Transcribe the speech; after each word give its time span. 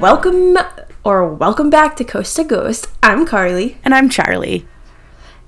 Welcome 0.00 0.56
or 1.02 1.26
welcome 1.34 1.70
back 1.70 1.96
to 1.96 2.04
Coast 2.04 2.36
to 2.36 2.44
Ghost. 2.44 2.86
I'm 3.02 3.26
Carly. 3.26 3.78
And 3.84 3.92
I'm 3.94 4.08
Charlie. 4.08 4.64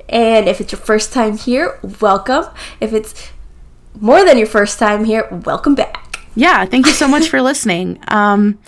And 0.08 0.48
if 0.48 0.60
it's 0.60 0.72
your 0.72 0.80
first 0.80 1.12
time 1.12 1.36
here, 1.36 1.78
welcome. 2.00 2.46
If 2.80 2.92
it's 2.92 3.30
more 4.00 4.24
than 4.24 4.38
your 4.38 4.48
first 4.48 4.78
time 4.80 5.04
here, 5.04 5.28
welcome 5.44 5.76
back. 5.76 6.18
Yeah, 6.34 6.64
thank 6.64 6.86
you 6.86 6.92
so 6.92 7.06
much 7.06 7.28
for 7.30 7.40
listening. 7.40 8.00
Um, 8.08 8.58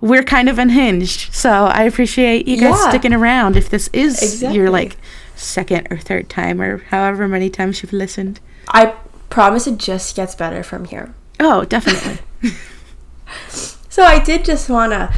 we're 0.00 0.22
kind 0.22 0.48
of 0.48 0.60
unhinged, 0.60 1.34
so 1.34 1.50
I 1.50 1.82
appreciate 1.82 2.46
you 2.46 2.56
guys 2.58 2.78
Yeah. 2.80 2.88
sticking 2.90 3.12
around. 3.12 3.56
If 3.56 3.68
this 3.68 3.88
is 3.92 4.22
Exactly. 4.22 4.56
your 4.56 4.70
like 4.70 4.96
second 5.34 5.88
or 5.90 5.98
third 5.98 6.28
time, 6.30 6.60
or 6.60 6.78
however 6.90 7.26
many 7.26 7.50
times 7.50 7.82
you've 7.82 7.92
listened. 7.92 8.38
I 8.68 8.94
promise 9.28 9.66
it 9.66 9.78
just 9.78 10.14
gets 10.14 10.36
better 10.36 10.62
from 10.62 10.84
here. 10.84 11.12
Oh, 11.40 11.64
definitely. 11.64 12.18
So 13.96 14.02
I 14.02 14.18
did 14.18 14.44
just 14.44 14.68
want 14.68 14.92
to 14.92 15.10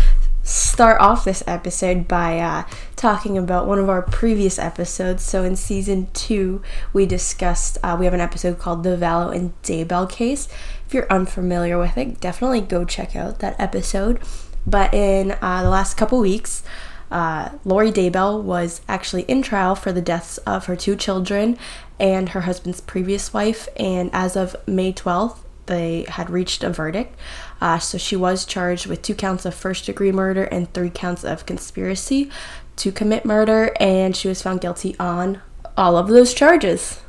start 0.45 1.01
off 1.01 1.25
this 1.25 1.43
episode 1.49 2.07
by 2.07 2.39
uh, 2.39 2.63
talking 2.95 3.37
about 3.37 3.67
one 3.67 3.81
of 3.81 3.89
our 3.89 4.03
previous 4.03 4.57
episodes. 4.57 5.25
So 5.25 5.43
in 5.43 5.57
season 5.57 6.07
two, 6.13 6.63
we 6.93 7.05
discussed 7.05 7.79
uh, 7.83 7.97
we 7.99 8.05
have 8.05 8.15
an 8.15 8.21
episode 8.21 8.61
called 8.61 8.85
the 8.85 8.97
Vallow 8.97 9.35
and 9.35 9.61
Daybell 9.65 10.09
case. 10.09 10.47
If 10.87 10.95
you're 10.95 11.13
unfamiliar 11.13 11.77
with 11.77 11.99
it, 11.99 12.21
definitely 12.21 12.61
go 12.61 12.85
check 12.85 13.17
out 13.17 13.41
that 13.41 13.59
episode. 13.59 14.21
But 14.65 14.95
in 14.95 15.33
uh, 15.43 15.65
the 15.65 15.71
last 15.71 15.97
couple 15.97 16.21
weeks, 16.21 16.63
uh, 17.11 17.49
Lori 17.65 17.91
Daybell 17.91 18.41
was 18.41 18.81
actually 18.89 19.23
in 19.23 19.43
trial 19.43 19.75
for 19.75 19.91
the 19.91 20.01
deaths 20.01 20.39
of 20.47 20.67
her 20.67 20.77
two 20.77 20.95
children 20.95 21.59
and 21.99 22.29
her 22.29 22.43
husband's 22.43 22.81
previous 22.81 23.35
wife. 23.35 23.69
And 23.77 24.09
as 24.13 24.37
of 24.37 24.55
May 24.69 24.93
12th, 24.93 25.39
they 25.69 26.05
had 26.09 26.31
reached 26.31 26.65
a 26.65 26.71
verdict. 26.71 27.15
Uh, 27.61 27.79
so 27.79 27.99
she 27.99 28.15
was 28.17 28.45
charged 28.45 28.87
with 28.87 29.03
two 29.03 29.15
counts 29.15 29.45
of 29.45 29.55
first 29.55 29.87
degree 29.87 30.13
murder 30.13 30.45
and 30.45 30.73
three 30.73 30.91
counts 30.91 31.25
of 31.25 31.45
conspiracy 31.47 32.31
to 32.77 32.93
commit 32.93 33.25
murder, 33.25 33.73
and 33.81 34.15
she 34.17 34.29
was 34.29 34.41
found 34.43 34.61
guilty 34.61 34.95
on 35.01 35.41
all 35.77 35.97
of 35.97 36.09
those 36.09 36.33
charges. 36.35 37.01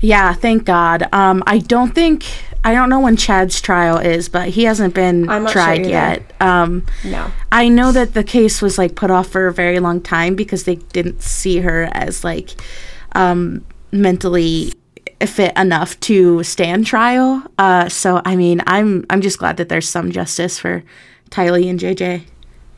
yeah, 0.00 0.32
thank 0.34 0.64
God. 0.64 1.08
Um, 1.12 1.42
I 1.46 1.58
don't 1.58 1.94
think 1.94 2.24
I 2.64 2.72
don't 2.74 2.90
know 2.90 3.00
when 3.00 3.16
Chad's 3.16 3.60
trial 3.60 3.98
is, 3.98 4.28
but 4.28 4.48
he 4.50 4.64
hasn't 4.64 4.92
been 4.94 5.26
sure 5.26 5.48
tried 5.48 5.80
either. 5.80 5.88
yet. 5.88 6.32
Um, 6.40 6.84
No. 7.04 7.30
I 7.52 7.68
know 7.68 7.92
that 7.92 8.14
the 8.14 8.24
case 8.24 8.60
was 8.60 8.76
like 8.78 8.94
put 8.94 9.10
off 9.10 9.28
for 9.28 9.46
a 9.46 9.52
very 9.52 9.78
long 9.80 10.00
time 10.00 10.34
because 10.34 10.64
they 10.64 10.74
didn't 10.76 11.22
see 11.22 11.58
her 11.58 11.88
as 11.92 12.24
like 12.24 12.50
um, 13.12 13.64
mentally 13.92 14.72
fit 15.26 15.56
enough 15.56 15.98
to 16.00 16.42
stand 16.42 16.86
trial. 16.86 17.42
Uh, 17.58 17.88
so 17.88 18.20
I 18.24 18.36
mean, 18.36 18.62
I'm 18.66 19.04
I'm 19.10 19.20
just 19.20 19.38
glad 19.38 19.56
that 19.56 19.68
there's 19.68 19.88
some 19.88 20.10
justice 20.12 20.58
for 20.58 20.82
Tylee 21.30 21.68
and 21.68 21.78
JJ. 21.80 22.22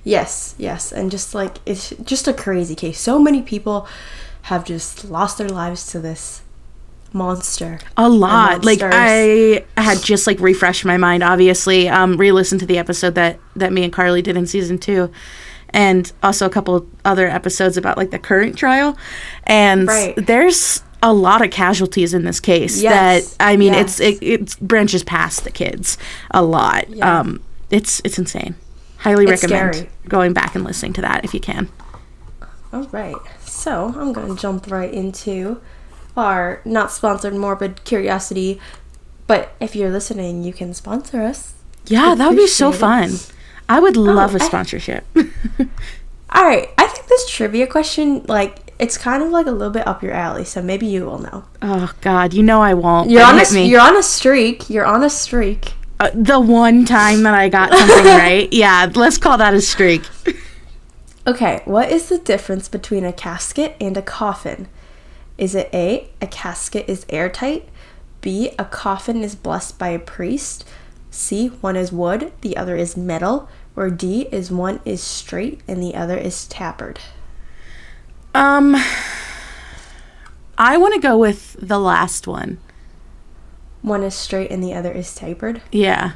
Yes, 0.05 0.55
yes, 0.59 0.93
and 0.93 1.11
just 1.11 1.35
like 1.35 1.59
it's 1.67 1.91
just 2.05 2.27
a 2.27 2.33
crazy 2.33 2.75
case. 2.75 2.99
So 3.01 3.19
many 3.19 3.43
people 3.43 3.87
have 4.43 4.65
just 4.65 5.05
lost 5.05 5.37
their 5.39 5.49
lives 5.49 5.87
to 5.89 5.99
this 6.01 6.43
monster. 7.13 7.79
A 7.97 8.09
lot. 8.09 8.65
Like. 8.65 8.81
I 8.83 9.65
had 9.77 10.01
just 10.03 10.27
like 10.27 10.41
refreshed 10.41 10.85
my 10.85 10.97
mind. 10.97 11.23
Obviously, 11.23 11.89
um, 11.89 12.17
re-listened 12.17 12.61
to 12.61 12.67
the 12.67 12.79
episode 12.79 13.15
that 13.17 13.39
that 13.57 13.73
me 13.73 13.85
and 13.85 13.93
Carly 13.93 14.23
did 14.23 14.37
in 14.37 14.47
season 14.47 14.79
two, 14.79 15.11
and 15.71 16.11
also 16.23 16.47
a 16.47 16.51
couple 16.51 16.87
other 17.05 17.29
episodes 17.29 17.77
about 17.77 17.97
like 17.97 18.11
the 18.11 18.19
current 18.19 18.57
trial. 18.57 18.97
And 19.45 19.87
Right. 19.87 20.15
there's 20.17 20.83
a 21.03 21.13
lot 21.13 21.43
of 21.45 21.51
casualties 21.51 22.13
in 22.15 22.25
this 22.25 22.41
case. 22.41 22.83
Yes, 22.83 23.35
That 23.37 23.45
I 23.49 23.57
mean, 23.57 23.73
yes. 23.73 24.01
it's 24.01 24.21
it, 24.21 24.23
it 24.23 24.57
branches 24.61 25.03
past 25.05 25.45
the 25.45 25.51
kids 25.51 25.97
a 26.31 26.43
lot. 26.43 26.89
Yeah. 26.91 27.21
Um, 27.21 27.41
it's 27.71 28.01
it's 28.05 28.19
insane. 28.19 28.55
Highly 28.99 29.25
It's 29.25 29.43
recommend 29.43 29.75
scary. 29.77 29.91
going 30.09 30.33
back 30.33 30.55
and 30.55 30.63
listening 30.65 30.93
to 30.95 31.01
that 31.03 31.25
if 31.25 31.33
you 31.33 31.41
can. 31.41 31.69
All 32.73 32.85
right, 32.93 33.17
so 33.45 33.95
I'm 33.97 34.13
gonna 34.13 34.37
jump 34.37 34.71
right 34.71 34.93
into 34.93 35.61
our 36.17 36.61
not 36.65 36.93
sponsored 36.93 37.35
morbid 37.35 37.83
curiosity, 37.85 38.61
but 39.27 39.55
if 39.61 39.75
you're 39.75 39.91
listening, 39.91 40.45
you 40.45 40.53
can 40.53 40.75
sponsor 40.75 41.23
us. 41.23 41.55
Yeah, 41.87 42.15
that 42.15 42.29
would 42.29 42.37
be 42.37 42.47
so 42.47 42.71
fun. 42.73 43.13
I 43.69 43.81
would 43.81 43.97
love 43.97 44.35
a 44.35 44.41
sponsorship. 44.41 45.05
All 45.17 46.45
right, 46.45 46.69
I 46.79 46.87
think 46.87 47.09
this 47.09 47.29
trivia 47.29 47.67
question, 47.67 48.23
like, 48.29 48.70
it's 48.81 48.97
kind 48.99 49.23
of 49.23 49.31
like 49.31 49.47
a 49.47 49.51
little 49.51 49.73
bit 49.73 49.87
up 49.87 50.03
your 50.03 50.13
alley, 50.13 50.45
so 50.45 50.63
maybe 50.63 50.87
you 50.87 51.05
will 51.05 51.19
know. 51.19 51.45
oh 51.63 51.93
God, 52.01 52.33
you 52.35 52.43
know 52.43 52.61
I 52.63 52.75
won't. 52.75 53.11
You're 53.11 53.23
on 53.23 53.39
a 53.39 53.53
me. 53.53 53.69
you're 53.69 53.81
on 53.81 53.97
a 53.97 54.03
streak. 54.03 54.69
You're 54.71 54.87
on 54.87 55.05
a 55.05 55.11
streak. 55.11 55.75
Uh, 56.01 56.11
the 56.15 56.41
one 56.41 56.87
time 56.87 57.23
that 57.25 57.35
I 57.35 57.51
got 57.51 57.73
something 57.73 58.05
right. 58.05 58.51
Yeah, 58.53 58.91
let's 58.95 59.19
call 59.19 59.37
that 59.39 59.53
a 59.53 59.61
streak. 59.61 60.03
Okay, 61.27 61.61
what 61.67 61.93
is 61.93 62.09
the 62.09 62.17
difference 62.19 62.69
between 62.69 63.05
a 63.05 63.13
casket 63.13 63.77
and 63.79 63.97
a 63.97 64.03
coffin? 64.03 64.67
Is 65.37 65.55
it 65.55 65.69
A, 65.75 66.09
a 66.23 66.27
casket 66.27 66.89
is 66.89 67.05
airtight? 67.11 67.69
B, 68.23 68.53
a 68.59 68.65
coffin 68.65 69.23
is 69.23 69.35
blessed 69.35 69.79
by 69.79 69.89
a 69.89 69.99
priest? 69.99 70.67
C, 71.11 71.49
one 71.49 71.77
is 71.77 71.93
wood, 71.93 72.33
the 72.41 72.57
other 72.57 72.77
is 72.77 72.97
metal? 72.97 73.49
Or 73.77 73.91
D, 73.91 74.29
is 74.33 74.51
one 74.51 74.81
is 74.85 75.03
straight 75.03 75.61
and 75.69 75.83
the 75.83 75.95
other 75.95 76.17
is 76.17 76.47
tapered? 76.47 76.99
Um, 78.35 78.77
I 80.59 80.77
want 80.77 80.95
to 80.95 81.01
go 81.01 81.17
with 81.17 81.57
the 81.61 81.79
last 81.79 82.27
one. 82.27 82.59
One 83.83 84.03
is 84.03 84.15
straight 84.15 84.51
and 84.51 84.63
the 84.63 84.75
other 84.75 84.93
is 84.93 85.15
tapered? 85.15 85.63
Yeah. 85.73 86.13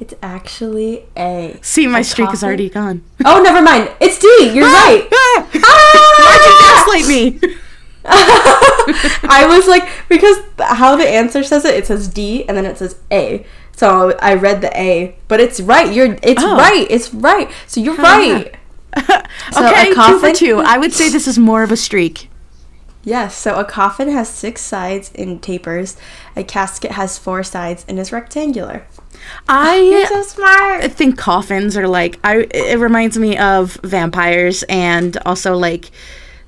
It's 0.00 0.14
actually 0.22 1.04
A. 1.16 1.58
See, 1.60 1.86
my 1.86 2.00
A 2.00 2.04
streak 2.04 2.32
is 2.32 2.42
already 2.44 2.70
gone. 2.70 3.02
Oh, 3.24 3.42
never 3.42 3.60
mind. 3.60 3.90
It's 4.00 4.18
D. 4.18 4.52
You're 4.54 4.64
ah, 4.66 4.72
right. 4.72 5.08
Ah. 5.12 5.50
Ah! 5.56 6.18
Why'd 6.24 6.44
you 6.46 7.02
gaslight 7.02 7.42
me? 7.42 7.56
I 8.10 9.44
was 9.48 9.66
like, 9.66 9.88
because 10.08 10.38
how 10.58 10.96
the 10.96 11.06
answer 11.06 11.42
says 11.42 11.64
it, 11.64 11.74
it 11.74 11.86
says 11.86 12.08
D 12.08 12.48
and 12.48 12.56
then 12.56 12.64
it 12.64 12.78
says 12.78 12.96
A. 13.10 13.44
So 13.72 14.16
I 14.20 14.34
read 14.34 14.62
the 14.62 14.76
A, 14.80 15.16
but 15.28 15.40
it's 15.40 15.60
right. 15.60 15.92
You're, 15.92 16.16
it's 16.22 16.42
Oh. 16.42 16.56
right. 16.56 16.86
It's 16.88 17.12
right. 17.12 17.50
So 17.66 17.80
you're 17.80 17.94
yeah. 17.96 18.02
right. 18.02 18.54
So 19.52 19.64
a 19.64 19.70
okay, 19.70 19.84
two 19.86 19.94
for 19.94 20.00
coffin- 20.00 20.34
two. 20.34 20.58
I 20.60 20.76
would 20.78 20.92
say 20.92 21.08
this 21.08 21.26
is 21.26 21.38
more 21.38 21.62
of 21.62 21.72
a 21.72 21.76
streak. 21.76 22.28
Yes. 23.04 23.34
So 23.36 23.54
a 23.56 23.64
coffin 23.64 24.10
has 24.10 24.28
six 24.28 24.60
sides 24.60 25.10
and 25.14 25.40
tapers. 25.42 25.96
A 26.36 26.44
casket 26.44 26.90
has 26.92 27.16
four 27.16 27.42
sides 27.42 27.84
and 27.88 27.98
is 27.98 28.12
rectangular. 28.12 28.86
You're 29.48 29.56
I 29.56 30.06
so 30.08 30.22
smart. 30.22 30.84
I 30.84 30.88
think 30.88 31.16
coffins 31.16 31.76
are 31.76 31.88
like 31.88 32.18
I. 32.24 32.46
It 32.52 32.78
reminds 32.78 33.18
me 33.18 33.38
of 33.38 33.74
vampires 33.82 34.64
and 34.68 35.16
also 35.24 35.54
like 35.56 35.90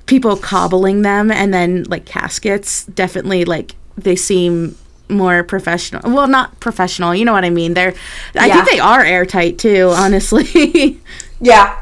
people 0.05 0.37
cobbling 0.37 1.01
them 1.01 1.31
and 1.31 1.53
then 1.53 1.83
like 1.89 2.05
caskets. 2.05 2.85
Definitely 2.85 3.45
like 3.45 3.75
they 3.97 4.15
seem 4.15 4.75
more 5.09 5.43
professional. 5.43 6.01
Well, 6.13 6.27
not 6.27 6.59
professional. 6.59 7.15
You 7.15 7.25
know 7.25 7.33
what 7.33 7.45
I 7.45 7.49
mean? 7.49 7.73
They're. 7.73 7.93
I 8.37 8.45
Yeah. 8.47 8.53
think 8.55 8.69
they 8.69 8.79
are 8.79 9.03
airtight 9.03 9.57
too. 9.57 9.91
Honestly. 9.95 10.99
Yeah. 11.43 11.75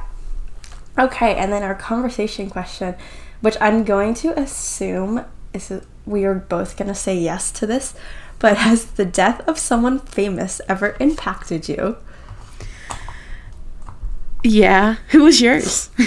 Okay, 0.99 1.35
and 1.35 1.51
then 1.51 1.63
our 1.63 1.75
conversation 1.75 2.49
question, 2.49 2.95
which 3.41 3.55
I'm 3.61 3.83
going 3.83 4.13
to 4.15 4.37
assume 4.37 5.23
is 5.53 5.71
we 6.05 6.25
are 6.25 6.35
both 6.35 6.75
going 6.77 6.89
to 6.89 6.95
say 6.95 7.17
yes 7.17 7.51
to 7.51 7.65
this, 7.65 7.95
but 8.37 8.57
has 8.57 8.85
the 8.85 9.05
death 9.05 9.41
of 9.47 9.57
someone 9.57 9.99
famous 9.99 10.59
ever 10.67 10.97
impacted 10.99 11.69
you? 11.69 11.97
yeah. 14.43 14.95
Who 15.09 15.23
was 15.23 15.41
yours? 15.41 15.89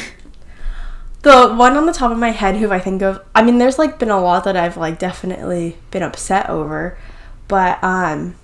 The 1.22 1.54
one 1.54 1.76
on 1.76 1.86
the 1.86 1.92
top 1.92 2.10
of 2.10 2.18
my 2.18 2.30
head 2.30 2.56
who 2.56 2.72
I 2.72 2.80
think 2.80 3.00
of, 3.00 3.24
I 3.32 3.44
mean, 3.44 3.58
there's 3.58 3.78
like 3.78 3.96
been 4.00 4.10
a 4.10 4.20
lot 4.20 4.42
that 4.42 4.56
I've 4.56 4.76
like 4.76 4.98
definitely 4.98 5.76
been 5.92 6.02
upset 6.02 6.50
over, 6.50 6.98
but 7.46 7.78
um, 7.84 8.34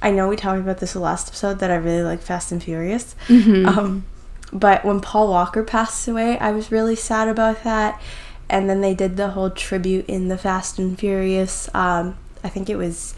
I 0.00 0.10
know 0.10 0.26
we 0.26 0.36
talked 0.36 0.58
about 0.58 0.78
this 0.78 0.94
the 0.94 1.00
last 1.00 1.28
episode 1.28 1.58
that 1.58 1.70
I 1.70 1.74
really 1.74 2.02
like 2.02 2.22
Fast 2.22 2.50
and 2.50 2.62
Furious. 2.62 3.14
Um, 3.28 4.06
but 4.52 4.84
when 4.84 5.00
Paul 5.00 5.28
Walker 5.28 5.62
passed 5.62 6.06
away, 6.08 6.38
I 6.38 6.50
was 6.52 6.70
really 6.72 6.96
sad 6.96 7.28
about 7.28 7.64
that. 7.64 8.00
And 8.50 8.68
then 8.70 8.80
they 8.80 8.94
did 8.94 9.16
the 9.18 9.28
whole 9.30 9.50
tribute 9.50 10.06
in 10.06 10.28
the 10.28 10.38
Fast 10.38 10.78
and 10.78 10.98
Furious. 10.98 11.68
Um, 11.74 12.16
I 12.42 12.48
think 12.48 12.70
it 12.70 12.76
was 12.76 13.14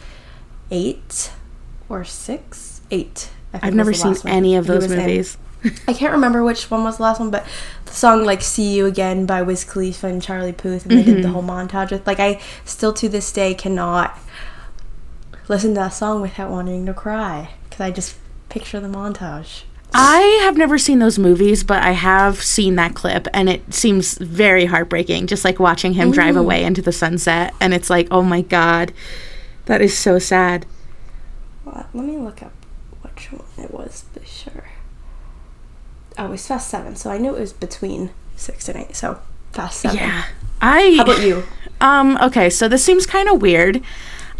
eight 0.73 1.31
or 1.89 2.03
six, 2.05 2.81
eight. 2.91 3.31
I 3.53 3.59
think 3.59 3.65
I've 3.65 3.75
never 3.75 3.93
seen 3.95 4.17
any 4.27 4.57
of 4.57 4.67
those 4.67 4.89
movies. 4.89 5.39
I 5.87 5.93
can't 5.93 6.13
remember 6.13 6.43
which 6.43 6.71
one 6.71 6.83
was 6.85 6.97
the 6.97 7.03
last 7.05 7.21
one, 7.21 7.31
but 7.31 7.47
the 7.85 7.93
song 7.93 8.25
like 8.25 8.43
"See 8.43 8.75
You 8.75 8.87
Again" 8.87 9.27
by 9.27 9.43
Wiz 9.43 9.63
Khalifa 9.65 10.07
and 10.07 10.23
Charlie 10.23 10.53
Puth, 10.53 10.87
and 10.87 10.99
they 10.99 11.03
did 11.05 11.17
the 11.23 11.29
Mm-hmm. 11.29 11.33
whole 11.33 11.43
montage 11.43 11.91
with. 11.91 12.07
Like, 12.07 12.19
I 12.19 12.41
still 12.65 12.93
to 12.95 13.09
this 13.09 13.31
day 13.31 13.55
cannot 13.55 14.19
listen 15.49 15.71
to 15.75 15.81
that 15.81 15.89
song 15.93 16.23
without 16.23 16.51
wanting 16.51 16.87
to 16.87 16.95
cry 16.95 17.51
because 17.65 17.81
I 17.81 17.91
just 17.91 18.17
picture 18.49 18.81
the 18.81 18.89
montage. 18.89 19.63
I 19.93 20.21
have 20.43 20.57
never 20.57 20.79
seen 20.79 20.99
those 21.01 21.19
movies, 21.19 21.65
but 21.65 21.83
I 21.83 21.93
have 21.93 22.43
seen 22.43 22.77
that 22.77 22.95
clip, 22.95 23.27
and 23.35 23.49
it 23.49 23.75
seems 23.75 24.17
very 24.19 24.67
heartbreaking. 24.67 25.27
Just 25.27 25.45
like 25.45 25.59
watching 25.59 25.95
him 25.95 26.11
drive 26.13 26.37
away 26.37 26.65
into 26.65 26.81
the 26.83 26.93
sunset, 26.93 27.55
and 27.61 27.75
it's 27.75 27.91
like, 27.91 28.09
oh 28.11 28.23
my 28.23 28.43
god, 28.43 28.93
that 29.67 29.81
is 29.81 29.97
so 29.97 30.19
sad. 30.19 30.67
Well, 31.65 31.87
let 31.93 32.05
me 32.05 32.17
look 32.17 32.43
up 32.43 32.53
which 33.03 33.33
one 33.33 33.45
it 33.59 33.73
was 33.73 34.05
for 34.13 34.25
sure. 34.25 34.69
oh, 36.19 36.27
it 36.27 36.31
was 36.31 36.47
Fast 36.47 36.69
Seven, 36.71 36.97
so 36.97 37.11
I 37.11 37.19
knew 37.19 37.35
it 37.35 37.41
was 37.41 37.53
between 37.53 38.11
six 38.37 38.69
and 38.69 38.79
eight. 38.79 38.95
So 38.97 39.21
Fast 39.53 39.81
Seven. 39.81 39.99
Yeah. 39.99 40.25
I 40.61 40.95
How 40.97 41.03
about 41.03 41.23
you? 41.23 41.45
Um, 41.83 42.19
okay, 42.21 42.51
so 42.51 42.69
this 42.69 42.85
seems 42.85 43.07
kind 43.07 43.27
of 43.31 43.41
weird. 43.41 43.83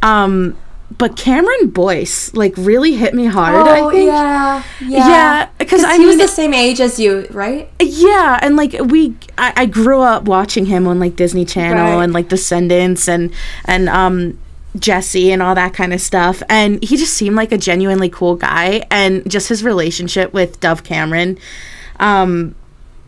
Um, 0.03 0.59
but 0.99 1.17
Cameron 1.17 1.69
Boyce 1.71 2.33
like 2.35 2.55
really 2.57 2.95
hit 2.97 3.15
me 3.15 3.27
hard, 3.27 3.67
I 3.67 3.75
think. 3.91 4.11
Oh, 4.13 4.15
yeah, 4.21 4.63
Yeah, 4.81 5.49
'cause 5.65 5.85
I 5.85 5.97
he 5.97 6.07
was 6.07 6.19
the 6.19 6.29
same 6.29 6.53
age 6.53 6.81
as 6.81 6.99
you, 6.99 7.27
right? 7.31 7.71
Yeah, 7.81 8.39
and 8.43 8.57
like 8.57 8.75
we, 8.87 9.15
I, 9.39 9.53
I 9.57 9.67
grew 9.67 10.01
up 10.01 10.25
watching 10.25 10.67
him 10.67 10.87
on 10.87 10.99
like 10.99 11.17
Disney 11.17 11.45
Channel 11.45 11.97
Right. 11.97 12.05
and 12.05 12.13
like 12.13 12.29
Descendants 12.29 13.09
and 13.09 13.31
and 13.65 13.89
um 13.89 14.39
Jesse 14.79 15.33
and 15.33 15.43
all 15.43 15.55
that 15.57 15.75
kind 15.75 15.93
of 15.93 16.01
stuff, 16.01 16.43
and 16.49 16.83
he 16.83 16.97
just 16.97 17.15
seemed 17.15 17.35
like 17.37 17.51
a 17.53 17.59
genuinely 17.59 18.09
cool 18.09 18.37
guy, 18.37 18.85
and 18.91 19.29
just 19.31 19.49
his 19.49 19.65
relationship 19.65 20.33
with 20.33 20.61
Dove 20.61 20.85
Cameron, 20.85 21.39
um, 21.99 22.55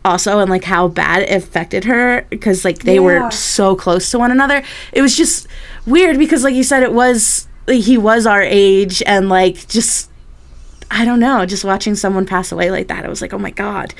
also 0.05 0.39
and 0.39 0.49
like 0.49 0.65
how 0.65 0.87
bad 0.89 1.23
it 1.23 1.31
affected 1.31 1.85
her 1.85 2.25
because 2.29 2.65
like 2.65 2.79
they 2.83 2.95
Yeah. 2.95 2.99
were 3.01 3.31
so 3.31 3.75
close 3.75 4.09
to 4.11 4.19
one 4.19 4.31
another. 4.31 4.61
It 4.91 5.01
was 5.01 5.15
just 5.15 5.47
weird 5.85 6.17
because 6.17 6.43
like 6.43 6.53
you 6.55 6.63
said, 6.63 6.83
it 6.83 6.93
was 6.93 7.47
he 7.67 7.97
was 7.97 8.25
our 8.25 8.41
age 8.41 9.01
and 9.05 9.29
like 9.29 9.67
just. 9.67 10.09
I 10.95 11.05
don't 11.05 11.19
know. 11.19 11.43
Just 11.47 11.65
watching 11.65 11.95
someone 11.95 12.27
pass 12.27 12.51
away 12.51 12.69
like 12.69 12.87
that, 12.89 13.03
I 13.03 13.07
was 13.09 13.19
like, 13.19 13.33
oh 13.33 13.39
my 13.39 13.49
god. 13.49 13.95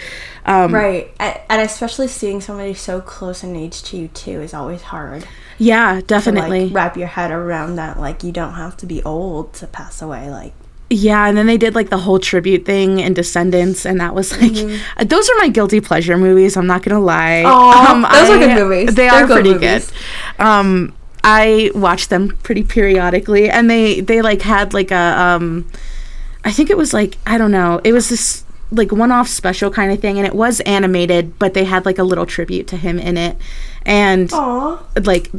Um, 0.46 0.72
Right, 0.76 1.12
and 1.20 1.60
especially 1.62 2.08
seeing 2.08 2.40
somebody 2.40 2.76
so 2.76 3.02
close 3.02 3.44
in 3.44 3.56
age 3.56 3.82
to 3.84 3.98
you 3.98 4.10
too 4.10 4.42
is 4.42 4.54
always 4.54 4.84
hard. 4.84 5.26
Yeah, 5.58 6.02
To, 6.02 6.06
definitely. 6.06 6.66
like 6.68 6.76
wrap 6.76 6.96
your 6.96 7.08
head 7.08 7.32
around 7.32 7.78
that. 7.78 8.00
Like 8.00 8.24
you 8.24 8.32
don't 8.32 8.54
have 8.54 8.78
to 8.78 8.86
be 8.86 9.02
old 9.02 9.54
to 9.56 9.66
pass 9.66 10.04
away. 10.04 10.30
Like 10.30 10.54
yeah, 10.92 11.26
and 11.28 11.36
then 11.36 11.48
they 11.48 11.58
did 11.58 11.74
like 11.74 11.90
the 11.90 11.98
whole 11.98 12.20
tribute 12.20 12.64
thing 12.64 13.00
in 13.00 13.16
Descendants, 13.16 13.88
and 13.88 14.00
that 14.00 14.14
was 14.14 14.32
like, 14.40 14.54
uh, 14.98 15.04
those 15.04 15.28
are 15.32 15.36
my 15.40 15.48
guilty 15.48 15.82
pleasure 15.82 16.16
movies. 16.16 16.56
I'm 16.56 16.68
not 16.68 16.84
gonna 16.84 17.00
lie. 17.00 17.42
Mm-hmm. 17.44 18.06
Aw, 18.06 18.12
those 18.12 18.30
are 18.30 18.38
good 18.38 18.54
movies. 18.56 18.94
They 18.94 19.10
They're 19.10 19.24
are 19.24 19.26
good 19.26 19.34
pretty 19.34 19.54
movies. 19.54 19.92
good. 20.38 20.46
Um, 20.46 20.96
I 21.24 21.72
watched 21.74 22.10
them 22.10 22.38
pretty 22.44 22.64
periodically, 22.64 23.50
and 23.50 23.70
they 23.70 24.02
they 24.02 24.22
like 24.22 24.42
had 24.42 24.74
like 24.74 24.92
a 24.92 24.96
um, 25.20 25.70
I 26.44 26.52
think 26.52 26.70
it 26.70 26.78
was 26.78 26.94
like 26.94 27.18
I 27.26 27.38
don't 27.38 27.52
know, 27.52 27.80
it 27.84 27.94
was 27.94 28.10
this 28.10 28.44
like 28.72 28.92
one-off 28.92 29.28
special 29.28 29.70
kind 29.70 29.92
of 29.92 30.00
thing, 30.00 30.18
and 30.18 30.26
it 30.28 30.34
was 30.36 30.60
animated, 30.62 31.38
but 31.40 31.54
they 31.54 31.64
had 31.66 31.86
like 31.86 32.00
a 32.00 32.04
little 32.04 32.26
tribute 32.26 32.68
to 32.68 32.78
him 32.78 32.98
in 33.00 33.18
it, 33.18 33.38
and 33.86 34.32
Aw. 34.34 34.84
like 35.06 35.32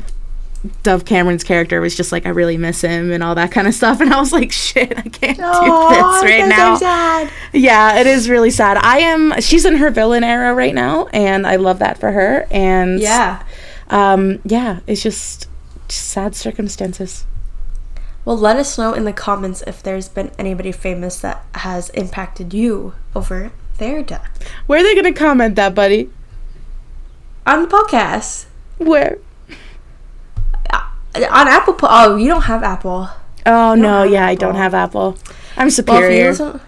Dove 0.82 1.04
Cameron's 1.04 1.44
character 1.44 1.80
was 1.82 1.94
just 1.94 2.10
like 2.12 2.24
I 2.24 2.30
really 2.30 2.56
miss 2.56 2.80
him 2.80 3.12
and 3.12 3.22
all 3.22 3.34
that 3.34 3.50
kind 3.52 3.66
of 3.66 3.74
stuff 3.74 4.00
and 4.00 4.10
I 4.14 4.18
was 4.18 4.32
like 4.32 4.50
shit 4.50 4.96
I 4.96 5.02
can't 5.02 5.36
do 5.36 5.42
this 5.42 6.22
right 6.22 6.48
now. 6.48 6.76
sad. 6.76 7.30
Yeah, 7.52 7.98
it 7.98 8.06
is 8.06 8.30
really 8.30 8.48
sad. 8.48 8.78
I 8.78 9.00
am 9.00 9.38
she's 9.42 9.66
in 9.66 9.76
her 9.76 9.90
villain 9.90 10.24
era 10.24 10.54
right 10.54 10.74
now 10.74 11.08
and 11.08 11.46
I 11.46 11.56
love 11.56 11.80
that 11.80 11.98
for 11.98 12.12
her 12.12 12.46
and 12.50 12.98
Yeah. 12.98 13.42
um 13.90 14.38
yeah, 14.46 14.80
it's 14.86 15.02
just 15.02 15.48
sad 15.88 16.34
circumstances. 16.34 17.24
Well, 18.24 18.38
let 18.38 18.56
us 18.56 18.78
know 18.78 18.94
in 18.94 19.04
the 19.04 19.12
comments 19.12 19.62
if 19.66 19.82
there's 19.82 20.08
been 20.08 20.30
anybody 20.38 20.72
famous 20.72 21.20
that 21.20 21.44
has 21.56 21.90
impacted 21.90 22.54
you 22.54 22.94
over 23.14 23.52
their 23.76 24.02
death 24.02 24.30
Where 24.66 24.80
are 24.80 24.82
they 24.82 24.94
going 24.94 25.12
to 25.12 25.18
comment 25.18 25.56
that, 25.56 25.74
buddy? 25.74 26.10
on 27.46 27.60
the 27.62 27.68
podcast. 27.68 28.46
Where? 28.78 29.18
Uh, 30.70 30.80
on 31.30 31.48
Apple. 31.48 31.74
Po- 31.74 31.88
oh, 31.90 32.16
you 32.16 32.28
don't 32.28 32.42
have 32.42 32.62
Apple. 32.62 33.08
Oh 33.46 33.74
no, 33.74 34.02
yeah, 34.04 34.26
I 34.26 34.34
don't 34.34 34.54
have 34.54 34.72
Apple. 34.72 35.18
I'm 35.56 35.66
Well, 35.66 35.70
superior. 35.70 36.30
if 36.30 36.38
you 36.38 36.44
listen, 36.46 36.60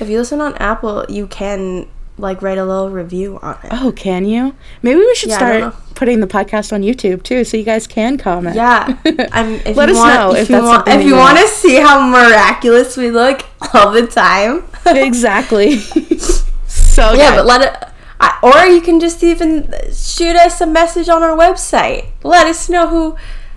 if 0.00 0.08
you 0.08 0.18
listen 0.18 0.40
on 0.40 0.54
Apple, 0.56 1.06
you 1.08 1.28
can 1.28 1.88
like 2.20 2.42
write 2.42 2.58
a 2.58 2.64
little 2.64 2.90
review 2.90 3.38
on 3.42 3.58
it. 3.64 3.68
oh, 3.72 3.92
can 3.92 4.24
you? 4.24 4.54
Maybe 4.82 4.98
we 5.00 5.14
should 5.14 5.30
Yeah, 5.30 5.36
start 5.70 5.74
putting 5.94 6.20
the 6.20 6.26
podcast 6.26 6.72
on 6.72 6.82
YouTube 6.82 7.22
too 7.22 7.44
so 7.44 7.56
you 7.56 7.64
guys 7.64 7.86
can 7.86 8.16
comment. 8.18 8.56
Yeah, 8.56 8.96
I'm. 9.32 9.54
If 9.54 9.76
Let 9.76 9.88
you 9.88 9.94
us 9.94 9.98
want, 9.98 10.14
know 10.14 10.34
if, 10.34 10.42
if 10.42 10.50
you 10.50 10.62
want. 10.62 10.88
If 10.88 11.04
you 11.06 11.16
want. 11.16 11.38
to 11.38 11.46
see 11.48 11.76
how 11.76 12.06
miraculous 12.08 12.96
we 12.96 13.10
look 13.10 13.42
all 13.74 13.90
the 13.92 14.06
time. 14.06 14.64
exactly. 14.86 15.76
so 16.66 17.12
yeah, 17.12 17.30
good. 17.30 17.36
but 17.36 17.46
let 17.46 17.62
it. 17.62 17.88
I, 18.22 18.38
or 18.42 18.66
you 18.70 18.82
can 18.82 19.00
just 19.00 19.22
even 19.22 19.72
shoot 19.92 20.36
us 20.36 20.60
a 20.60 20.66
message 20.66 21.08
on 21.08 21.22
our 21.22 21.36
website. 21.36 22.08
Let 22.22 22.46
us 22.46 22.68
know 22.68 22.88
who 22.88 23.16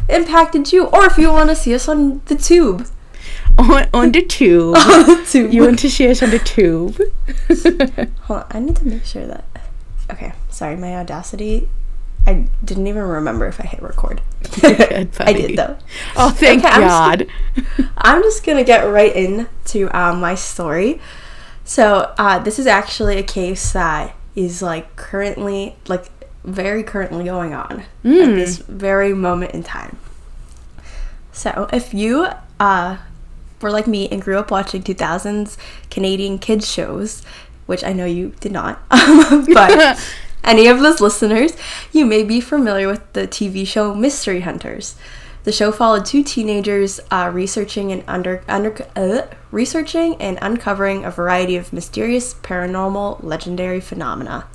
impacted 0.10 0.72
you, 0.72 0.86
or 0.88 1.06
if 1.06 1.18
you 1.18 1.30
want 1.30 1.50
to 1.50 1.56
see 1.56 1.74
us 1.76 1.88
on 1.90 2.22
the 2.26 2.36
tube. 2.36 2.88
On, 3.58 3.88
on 3.94 4.12
the 4.12 4.22
tube. 4.22 4.76
the 4.76 5.26
tube. 5.30 5.54
you 5.54 5.64
want 5.64 5.80
to 5.80 6.10
us 6.10 6.24
on 6.24 6.30
the 6.30 6.40
tube? 6.40 7.00
Hold 8.24 8.42
on, 8.42 8.48
I 8.50 8.60
need 8.60 8.76
to 8.78 8.86
make 8.86 9.06
sure 9.06 9.26
that. 9.26 9.46
Okay, 10.12 10.34
sorry, 10.50 10.76
my 10.76 10.96
audacity. 10.96 11.70
I 12.26 12.48
didn't 12.64 12.88
even 12.88 13.04
remember 13.04 13.48
if 13.48 13.60
I 13.60 13.66
hit 13.66 13.82
record. 13.82 14.22
I 14.64 15.34
did 15.34 15.58
though. 15.58 15.78
Oh, 16.16 16.30
thank 16.30 16.64
Okay, 16.64 16.74
I'm 16.74 16.82
just 16.82 17.30
God. 17.68 17.88
I'm 17.98 18.22
just 18.22 18.46
gonna 18.46 18.64
get 18.64 18.84
right 18.84 19.14
into 19.14 19.90
um, 19.98 20.22
my 20.22 20.36
story. 20.36 21.02
So 21.66 22.14
uh, 22.18 22.40
this 22.40 22.60
is 22.60 22.68
actually 22.68 23.18
a 23.18 23.24
case 23.24 23.74
that 23.74 24.16
is 24.36 24.62
like 24.62 24.96
currently, 24.96 25.76
like 25.88 26.10
very 26.44 26.84
currently 26.84 27.26
going 27.26 27.54
on 27.54 27.82
at 27.82 27.86
this 28.04 28.58
very 28.58 29.14
moment 29.14 29.54
in 29.54 29.64
time. 29.64 29.98
So 31.32 31.68
if 31.74 31.94
you 31.94 32.28
uh, 32.60 32.98
were 33.64 33.72
like 33.72 33.88
me 33.88 34.08
and 34.10 34.22
grew 34.22 34.38
up 34.38 34.52
watching 34.52 34.84
2000s 34.84 35.58
Canadian 35.90 36.38
kids 36.38 36.72
shows, 36.72 37.24
which 37.66 37.84
I 37.84 37.94
know 37.94 38.06
you 38.06 38.34
did 38.40 38.52
not, 38.52 38.82
but 38.90 40.00
any 40.44 40.68
of 40.68 40.80
those 40.80 41.02
listeners, 41.02 41.54
you 41.92 42.06
may 42.06 42.24
be 42.24 42.42
familiar 42.42 42.88
with 42.88 43.12
the 43.14 43.28
TV 43.28 43.66
show 43.66 43.96
Mystery 43.96 44.42
Hunters. 44.42 44.96
The 45.46 45.52
show 45.52 45.72
followed 45.74 46.06
two 46.06 46.24
teenagers 46.24 47.02
uh, 47.12 47.30
researching 47.34 47.92
and 47.92 48.04
under, 48.08 48.44
under 48.48 48.88
uh, 48.96 49.24
researching 49.52 50.16
and 50.22 50.40
uncovering 50.42 51.04
a 51.04 51.12
variety 51.12 51.58
of 51.58 51.74
mysterious, 51.74 52.34
paranormal, 52.34 53.24
legendary 53.24 53.82
phenomena. 53.82 54.48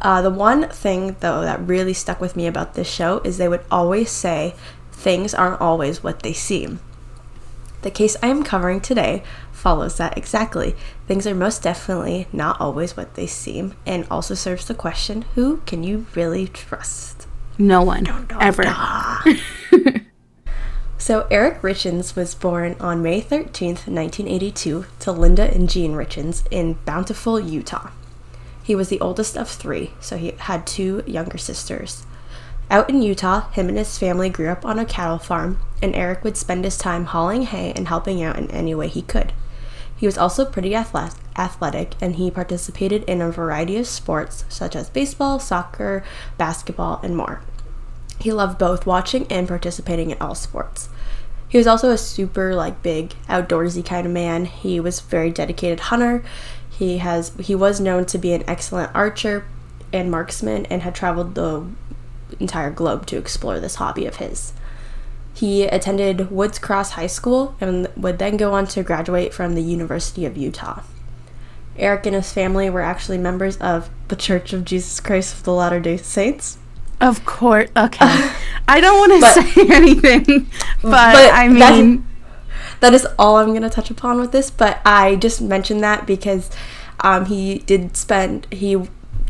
Uh, 0.00 0.22
the 0.22 0.30
one 0.30 0.68
thing, 0.68 1.16
though, 1.18 1.40
that 1.40 1.66
really 1.66 1.92
stuck 1.92 2.20
with 2.20 2.36
me 2.36 2.46
about 2.46 2.74
this 2.74 2.88
show 2.88 3.18
is 3.24 3.38
they 3.38 3.48
would 3.48 3.64
always 3.70 4.10
say 4.10 4.54
things 4.92 5.34
aren't 5.34 5.60
always 5.60 6.02
what 6.04 6.22
they 6.22 6.32
seem. 6.32 6.78
The 7.82 7.90
case 7.90 8.16
I 8.22 8.26
am 8.28 8.42
covering 8.42 8.80
today 8.80 9.22
follows 9.52 9.96
that 9.98 10.18
exactly. 10.18 10.74
Things 11.06 11.26
are 11.26 11.34
most 11.34 11.62
definitely 11.62 12.26
not 12.32 12.60
always 12.60 12.96
what 12.96 13.14
they 13.14 13.26
seem, 13.26 13.74
and 13.86 14.06
also 14.10 14.34
serves 14.34 14.66
the 14.66 14.74
question 14.74 15.22
who 15.34 15.58
can 15.66 15.82
you 15.82 16.06
really 16.14 16.48
trust? 16.48 17.26
No 17.56 17.82
one 17.82 18.26
ever. 18.40 18.64
So, 21.00 21.28
Eric 21.30 21.62
Richins 21.62 22.16
was 22.16 22.34
born 22.34 22.74
on 22.80 23.02
May 23.02 23.22
13th, 23.22 23.86
1982, 23.86 24.84
to 24.98 25.12
Linda 25.12 25.44
and 25.54 25.70
Jean 25.70 25.92
Richins 25.92 26.44
in 26.50 26.74
Bountiful, 26.84 27.38
Utah. 27.38 27.92
He 28.64 28.74
was 28.74 28.88
the 28.88 29.00
oldest 29.00 29.36
of 29.36 29.48
three, 29.48 29.92
so 30.00 30.16
he 30.16 30.32
had 30.32 30.66
two 30.66 31.04
younger 31.06 31.38
sisters. 31.38 32.04
Out 32.70 32.90
in 32.90 33.00
Utah, 33.00 33.48
him 33.50 33.68
and 33.68 33.78
his 33.78 33.98
family 33.98 34.28
grew 34.28 34.48
up 34.48 34.64
on 34.64 34.78
a 34.78 34.84
cattle 34.84 35.18
farm, 35.18 35.58
and 35.82 35.96
Eric 35.96 36.22
would 36.22 36.36
spend 36.36 36.64
his 36.64 36.76
time 36.76 37.06
hauling 37.06 37.42
hay 37.42 37.72
and 37.74 37.88
helping 37.88 38.22
out 38.22 38.38
in 38.38 38.50
any 38.50 38.74
way 38.74 38.88
he 38.88 39.02
could. 39.02 39.32
He 39.96 40.06
was 40.06 40.18
also 40.18 40.44
pretty 40.44 40.74
athletic, 40.74 41.94
and 42.00 42.16
he 42.16 42.30
participated 42.30 43.04
in 43.04 43.20
a 43.20 43.32
variety 43.32 43.78
of 43.78 43.86
sports 43.86 44.44
such 44.48 44.76
as 44.76 44.90
baseball, 44.90 45.40
soccer, 45.40 46.04
basketball, 46.36 47.00
and 47.02 47.16
more. 47.16 47.40
He 48.20 48.32
loved 48.32 48.58
both 48.58 48.86
watching 48.86 49.26
and 49.30 49.48
participating 49.48 50.10
in 50.10 50.18
all 50.20 50.34
sports. 50.34 50.88
He 51.48 51.56
was 51.56 51.66
also 51.66 51.90
a 51.90 51.98
super 51.98 52.54
like 52.54 52.82
big 52.82 53.14
outdoorsy 53.28 53.84
kind 53.84 54.06
of 54.06 54.12
man. 54.12 54.44
He 54.44 54.78
was 54.78 55.00
a 55.00 55.04
very 55.04 55.30
dedicated 55.30 55.80
hunter. 55.80 56.22
He 56.68 56.98
has 56.98 57.32
he 57.40 57.54
was 57.54 57.80
known 57.80 58.04
to 58.06 58.18
be 58.18 58.34
an 58.34 58.44
excellent 58.46 58.94
archer 58.94 59.46
and 59.92 60.10
marksman 60.10 60.66
and 60.66 60.82
had 60.82 60.94
traveled 60.94 61.34
the 61.34 61.64
entire 62.40 62.70
globe 62.70 63.06
to 63.06 63.16
explore 63.16 63.60
this 63.60 63.76
hobby 63.76 64.06
of 64.06 64.16
his. 64.16 64.52
He 65.34 65.64
attended 65.64 66.30
Woods 66.30 66.58
Cross 66.58 66.92
High 66.92 67.06
School 67.06 67.54
and 67.60 67.88
would 67.96 68.18
then 68.18 68.36
go 68.36 68.54
on 68.54 68.66
to 68.68 68.82
graduate 68.82 69.32
from 69.32 69.54
the 69.54 69.62
University 69.62 70.24
of 70.24 70.36
Utah. 70.36 70.82
Eric 71.76 72.06
and 72.06 72.14
his 72.16 72.32
family 72.32 72.68
were 72.68 72.80
actually 72.80 73.18
members 73.18 73.56
of 73.58 73.88
the 74.08 74.16
Church 74.16 74.52
of 74.52 74.64
Jesus 74.64 74.98
Christ 74.98 75.34
of 75.34 75.44
the 75.44 75.52
Latter 75.52 75.78
day 75.78 75.96
Saints. 75.96 76.58
Of 77.00 77.24
course. 77.24 77.70
Okay. 77.76 78.32
I 78.68 78.80
don't 78.80 78.98
want 78.98 79.22
to 79.22 79.42
say 79.42 79.66
anything, 79.74 80.50
but, 80.82 81.12
But 81.12 81.32
I 81.32 81.48
mean, 81.48 82.06
that 82.80 82.92
is 82.92 83.06
all 83.18 83.36
I'm 83.36 83.50
going 83.50 83.62
to 83.62 83.70
touch 83.70 83.90
upon 83.90 84.18
with 84.18 84.32
this. 84.32 84.50
But 84.50 84.80
I 84.84 85.16
just 85.16 85.40
mentioned 85.40 85.82
that 85.84 86.06
because 86.06 86.50
um, 87.00 87.26
he 87.26 87.58
did 87.60 87.96
spend 87.96 88.46
he 88.50 88.76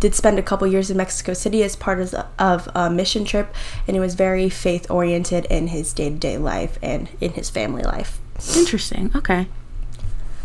did 0.01 0.15
spend 0.15 0.39
a 0.39 0.43
couple 0.43 0.67
years 0.67 0.91
in 0.91 0.97
Mexico 0.97 1.35
City 1.35 1.63
as 1.63 1.77
part 1.77 2.01
of, 2.01 2.15
of 2.39 2.69
a 2.75 2.91
mission 2.91 3.25
trip, 3.25 3.55
and 3.87 3.97
he 3.97 4.01
was 4.01 4.15
very 4.15 4.49
faith 4.49 4.91
oriented 4.91 5.45
in 5.47 5.69
his 5.69 5.93
day 5.93 6.11
to 6.11 6.17
day 6.17 6.39
life 6.39 6.79
and 6.83 7.09
in 7.21 7.33
his 7.33 7.51
family 7.51 7.83
life. 7.83 8.19
interesting. 8.57 9.11
Okay. 9.15 9.47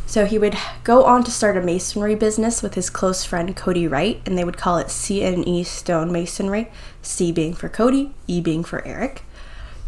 So 0.05 0.25
he 0.25 0.37
would 0.37 0.55
go 0.83 1.05
on 1.05 1.23
to 1.23 1.31
start 1.31 1.57
a 1.57 1.61
masonry 1.61 2.13
business 2.13 2.61
with 2.61 2.75
his 2.75 2.89
close 2.89 3.23
friend 3.25 3.55
Cody 3.55 3.87
Wright, 3.87 4.21
and 4.25 4.37
they 4.37 4.43
would 4.43 4.57
call 4.57 4.77
it 4.77 4.91
C&E 4.91 5.63
Stone 5.63 6.11
Masonry, 6.11 6.69
C 7.01 7.31
being 7.31 7.53
for 7.53 7.69
Cody, 7.69 8.13
E 8.27 8.39
being 8.39 8.63
for 8.63 8.85
Eric. 8.85 9.23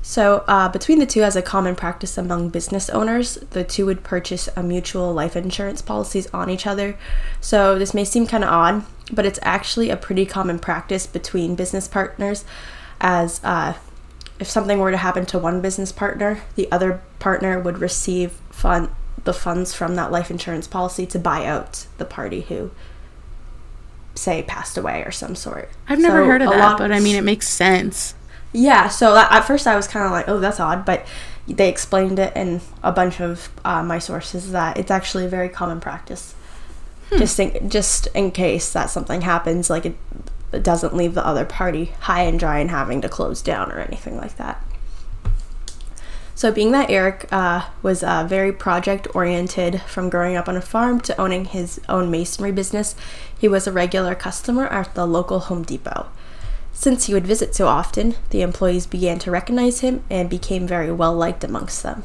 So, 0.02 0.44
uh, 0.48 0.70
between 0.70 1.00
the 1.00 1.08
two, 1.08 1.24
as 1.24 1.36
a 1.36 1.42
common 1.42 1.76
practice 1.76 2.16
among 2.16 2.50
business 2.50 2.92
owners, 2.92 3.36
the 3.52 3.64
two 3.64 3.88
would 3.88 4.04
purchase 4.04 4.48
a 4.56 4.62
mutual 4.62 5.12
life 5.12 5.36
insurance 5.36 5.82
policies 5.82 6.28
on 6.34 6.50
each 6.50 6.68
other. 6.68 6.96
So, 7.42 7.78
this 7.80 7.94
may 7.94 8.06
seem 8.06 8.28
kind 8.28 8.44
of 8.44 8.52
odd, 8.52 8.86
but 9.12 9.26
it's 9.26 9.40
actually 9.42 9.90
a 9.90 9.98
pretty 9.98 10.26
common 10.26 10.60
practice 10.60 11.06
between 11.08 11.56
business 11.56 11.88
partners, 11.88 12.44
as 13.00 13.40
uh, 13.44 13.74
if 14.40 14.50
something 14.50 14.80
were 14.80 14.92
to 14.92 14.98
happen 14.98 15.26
to 15.28 15.40
one 15.40 15.62
business 15.62 15.92
partner, 15.92 16.42
the 16.56 16.72
other 16.72 17.02
partner 17.20 17.60
would 17.60 17.78
receive 17.80 18.32
fund 18.50 18.90
the 19.24 19.34
funds 19.34 19.74
from 19.74 19.96
that 19.96 20.12
life 20.12 20.30
insurance 20.30 20.68
policy 20.68 21.06
to 21.08 21.18
buy 21.18 21.46
out 21.46 21.88
the 21.98 22.06
party 22.06 22.42
who 22.42 22.70
say 24.14 24.44
passed 24.44 24.78
away 24.78 25.04
or 25.06 25.12
some 25.12 25.36
sort. 25.36 25.70
I've 25.90 26.00
never 26.00 26.22
So 26.24 26.26
heard 26.28 26.42
of 26.42 26.50
that, 26.52 26.60
lot- 26.60 26.78
but 26.78 26.92
I 26.92 27.00
mean, 27.00 27.16
it 27.16 27.24
makes 27.24 27.48
sense. 27.50 28.16
Yeah, 28.54 28.88
so 28.88 29.18
at 29.18 29.42
first 29.42 29.68
I 29.68 29.76
was 29.76 29.88
kind 29.88 30.06
of 30.06 30.12
like, 30.12 30.30
oh, 30.30 30.40
that's 30.40 30.60
odd, 30.62 30.86
but 30.86 31.06
they 31.48 31.68
explained 31.68 32.20
it 32.20 32.36
in 32.38 32.62
a 32.84 32.92
bunch 32.92 33.20
of 33.20 33.50
uh, 33.66 33.84
my 33.84 34.00
sources 34.00 34.52
that 34.54 34.78
it's 34.78 34.90
actually 34.90 35.26
a 35.26 35.30
very 35.30 35.50
common 35.50 35.80
practice. 35.82 36.34
Just 37.12 37.40
in, 37.40 37.70
just 37.70 38.08
in 38.08 38.32
case 38.32 38.72
that 38.74 38.90
something 38.90 39.22
happens, 39.22 39.70
like 39.70 39.86
it, 39.86 39.96
it 40.52 40.64
doesn't 40.64 40.96
leave 40.96 41.14
the 41.14 41.26
other 41.26 41.46
party 41.46 41.94
high 42.02 42.24
and 42.24 42.40
dry 42.40 42.60
and 42.60 42.72
having 42.72 43.02
to 43.02 43.10
close 43.10 43.42
down 43.42 43.72
or 43.72 43.80
anything 43.80 44.18
like 44.18 44.38
that. 44.38 44.64
So, 46.38 46.52
being 46.52 46.74
that 46.74 46.90
Eric 46.90 47.28
uh, 47.32 47.70
was 47.82 48.04
uh, 48.04 48.26
very 48.28 48.52
project 48.52 49.08
oriented 49.16 49.82
from 49.84 50.10
growing 50.10 50.36
up 50.36 50.50
on 50.50 50.58
a 50.58 50.62
farm 50.62 51.00
to 51.02 51.20
owning 51.20 51.46
his 51.46 51.80
own 51.88 52.12
masonry 52.12 52.52
business, 52.52 52.94
he 53.40 53.48
was 53.48 53.68
a 53.68 53.72
regular 53.72 54.16
customer 54.16 54.68
at 54.68 54.94
the 54.96 55.06
local 55.06 55.40
Home 55.40 55.64
Depot. 55.64 56.08
Since 56.74 57.06
he 57.06 57.14
would 57.14 57.26
visit 57.26 57.56
so 57.56 57.68
often, 57.68 58.16
the 58.32 58.42
employees 58.42 58.86
began 58.86 59.18
to 59.20 59.32
recognize 59.32 59.80
him 59.80 60.04
and 60.10 60.30
became 60.30 60.68
very 60.68 60.92
well 60.92 61.16
liked 61.16 61.46
amongst 61.46 61.84
them. 61.84 62.04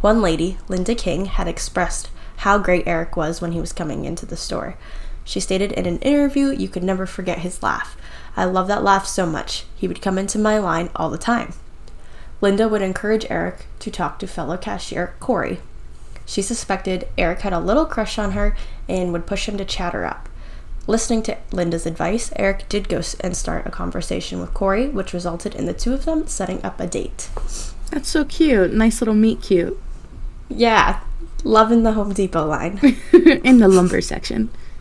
One 0.00 0.22
lady, 0.22 0.58
Linda 0.68 0.94
King, 0.94 1.24
had 1.26 1.48
expressed 1.48 2.08
how 2.38 2.58
great 2.58 2.86
Eric 2.86 3.16
was 3.16 3.40
when 3.40 3.52
he 3.52 3.60
was 3.60 3.72
coming 3.72 4.04
into 4.04 4.26
the 4.26 4.36
store. 4.36 4.76
She 5.24 5.40
stated 5.40 5.72
in 5.72 5.86
an 5.86 5.98
interview, 5.98 6.50
You 6.50 6.68
could 6.68 6.84
never 6.84 7.06
forget 7.06 7.40
his 7.40 7.62
laugh. 7.62 7.96
I 8.36 8.44
love 8.44 8.68
that 8.68 8.84
laugh 8.84 9.06
so 9.06 9.26
much. 9.26 9.64
He 9.74 9.88
would 9.88 10.02
come 10.02 10.18
into 10.18 10.38
my 10.38 10.58
line 10.58 10.90
all 10.94 11.10
the 11.10 11.18
time. 11.18 11.54
Linda 12.40 12.68
would 12.68 12.82
encourage 12.82 13.26
Eric 13.30 13.66
to 13.80 13.90
talk 13.90 14.18
to 14.18 14.26
fellow 14.26 14.56
cashier 14.56 15.14
Kouri. 15.20 15.58
She 16.26 16.42
suspected 16.42 17.08
Eric 17.16 17.40
had 17.40 17.52
a 17.52 17.60
little 17.60 17.86
crush 17.86 18.18
on 18.18 18.32
her 18.32 18.54
and 18.88 19.12
would 19.12 19.26
push 19.26 19.48
him 19.48 19.56
to 19.58 19.64
chat 19.64 19.94
her 19.94 20.04
up. 20.04 20.28
Listening 20.86 21.22
to 21.24 21.36
Linda's 21.50 21.86
advice, 21.86 22.30
Eric 22.36 22.68
did 22.68 22.88
go 22.88 23.00
and 23.20 23.36
start 23.36 23.66
a 23.66 23.70
conversation 23.70 24.40
with 24.40 24.54
Kouri, 24.54 24.92
which 24.92 25.12
resulted 25.12 25.54
in 25.54 25.66
the 25.66 25.74
two 25.74 25.92
of 25.92 26.04
them 26.04 26.26
setting 26.28 26.62
up 26.64 26.78
a 26.78 26.86
date. 26.86 27.30
That's 27.90 28.08
so 28.08 28.24
cute. 28.24 28.72
Nice 28.72 29.00
little 29.00 29.14
meet 29.14 29.42
cute 29.42 29.80
Yeah, 30.48 31.00
loving 31.46 31.84
the 31.84 31.92
Home 31.92 32.12
Depot 32.12 32.46
line. 32.46 32.78
in 33.12 33.58
the 33.58 33.68
lumber 33.68 34.00
section. 34.00 34.50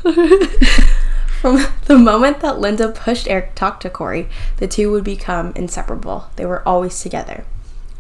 From 1.42 1.64
the 1.86 1.98
moment 1.98 2.40
that 2.40 2.60
Linda 2.60 2.90
pushed 2.90 3.28
Eric 3.28 3.50
to 3.50 3.56
talk 3.56 3.80
to 3.82 3.90
Kouri, 3.90 4.28
the 4.58 4.68
two 4.68 4.92
would 4.92 5.04
become 5.04 5.54
inseparable. 5.56 6.30
They 6.38 6.46
were 6.46 6.68
always 6.68 7.00
together. 7.00 7.46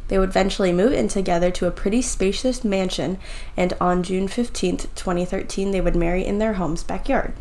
They 0.07 0.17
would 0.17 0.29
eventually 0.29 0.72
move 0.72 0.93
in 0.93 1.07
together 1.07 1.51
to 1.51 1.67
a 1.67 1.72
pretty 1.72 2.01
spacious 2.01 2.63
mansion, 2.63 3.17
and 3.55 3.74
on 3.79 4.03
June 4.03 4.27
15th, 4.27 4.88
2013, 4.95 5.72
they 5.72 5.81
would 5.81 5.95
marry 5.95 6.25
in 6.25 6.39
their 6.39 6.53
home's 6.53 6.84
backyard. 6.84 7.34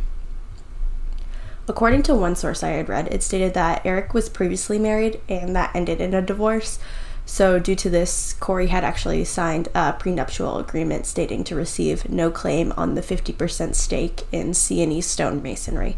According 1.67 2.03
to 2.05 2.15
one 2.15 2.37
source 2.37 2.63
I 2.63 2.71
had 2.71 2.89
read, 2.89 3.09
it 3.09 3.23
stated 3.23 3.55
that 3.55 3.85
Eric 3.87 4.13
was 4.13 4.29
previously 4.29 4.79
married 4.79 5.21
and 5.29 5.57
that 5.57 5.75
ended 5.75 6.01
in 6.01 6.13
a 6.13 6.21
divorce. 6.21 6.79
So, 7.27 7.59
due 7.59 7.75
to 7.77 7.89
this, 7.89 8.35
Kouri 8.39 8.69
had 8.69 8.85
actually 8.85 9.25
signed 9.25 9.69
a 9.75 9.95
prenuptial 9.95 10.59
agreement 10.59 11.07
stating 11.07 11.43
to 11.45 11.57
receive 11.57 12.09
no 12.11 12.31
claim 12.31 12.73
on 12.77 12.95
the 12.95 13.01
50% 13.01 13.75
stake 13.75 14.23
in 14.31 14.53
C&E 14.53 15.01
Stone 15.01 15.43
Masonry. 15.43 15.97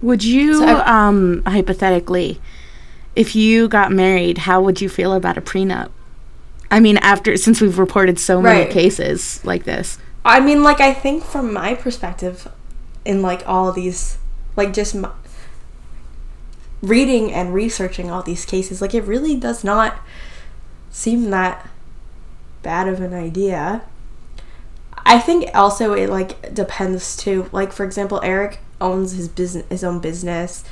Would 0.00 0.24
you, 0.24 0.54
So 0.60 0.66
I- 0.78 1.06
um, 1.08 1.42
hypothetically, 1.46 2.40
if 3.14 3.36
you 3.36 3.68
got 3.68 3.92
married, 3.92 4.38
how 4.38 4.62
would 4.62 4.80
you 4.80 4.88
feel 4.88 5.12
about 5.12 5.36
a 5.36 5.42
prenup? 5.42 5.90
I 6.70 6.80
mean, 6.80 6.98
after 6.98 7.36
since 7.36 7.60
we've 7.60 7.78
reported 7.78 8.18
so 8.18 8.40
many 8.40 8.60
Right. 8.62 8.70
cases 8.70 9.40
like 9.44 9.64
this. 9.64 9.98
I 10.24 10.40
mean, 10.40 10.62
like, 10.62 10.80
I 10.80 10.92
think 10.94 11.24
from 11.24 11.52
my 11.52 11.74
perspective, 11.74 12.48
in 13.04 13.22
like 13.22 13.42
all 13.46 13.72
these, 13.72 14.18
like, 14.56 14.72
just 14.72 14.94
m- 14.94 15.06
reading 16.82 17.32
and 17.32 17.52
researching 17.52 18.10
all 18.10 18.22
these 18.22 18.44
cases, 18.44 18.80
like, 18.80 18.94
it 18.94 19.04
really 19.04 19.36
does 19.36 19.64
not 19.64 19.98
seem 20.90 21.30
that 21.30 21.68
bad 22.62 22.88
of 22.88 23.00
an 23.00 23.14
idea. 23.14 23.82
I 25.04 25.18
think 25.18 25.48
also 25.54 25.94
it 25.94 26.10
like 26.10 26.54
depends 26.54 27.16
too. 27.16 27.48
Like 27.52 27.72
for 27.72 27.84
example, 27.84 28.20
Eric 28.22 28.60
owns 28.80 29.12
his 29.12 29.28
business, 29.28 29.64
his 29.70 29.82
own 29.82 30.00
business, 30.00 30.64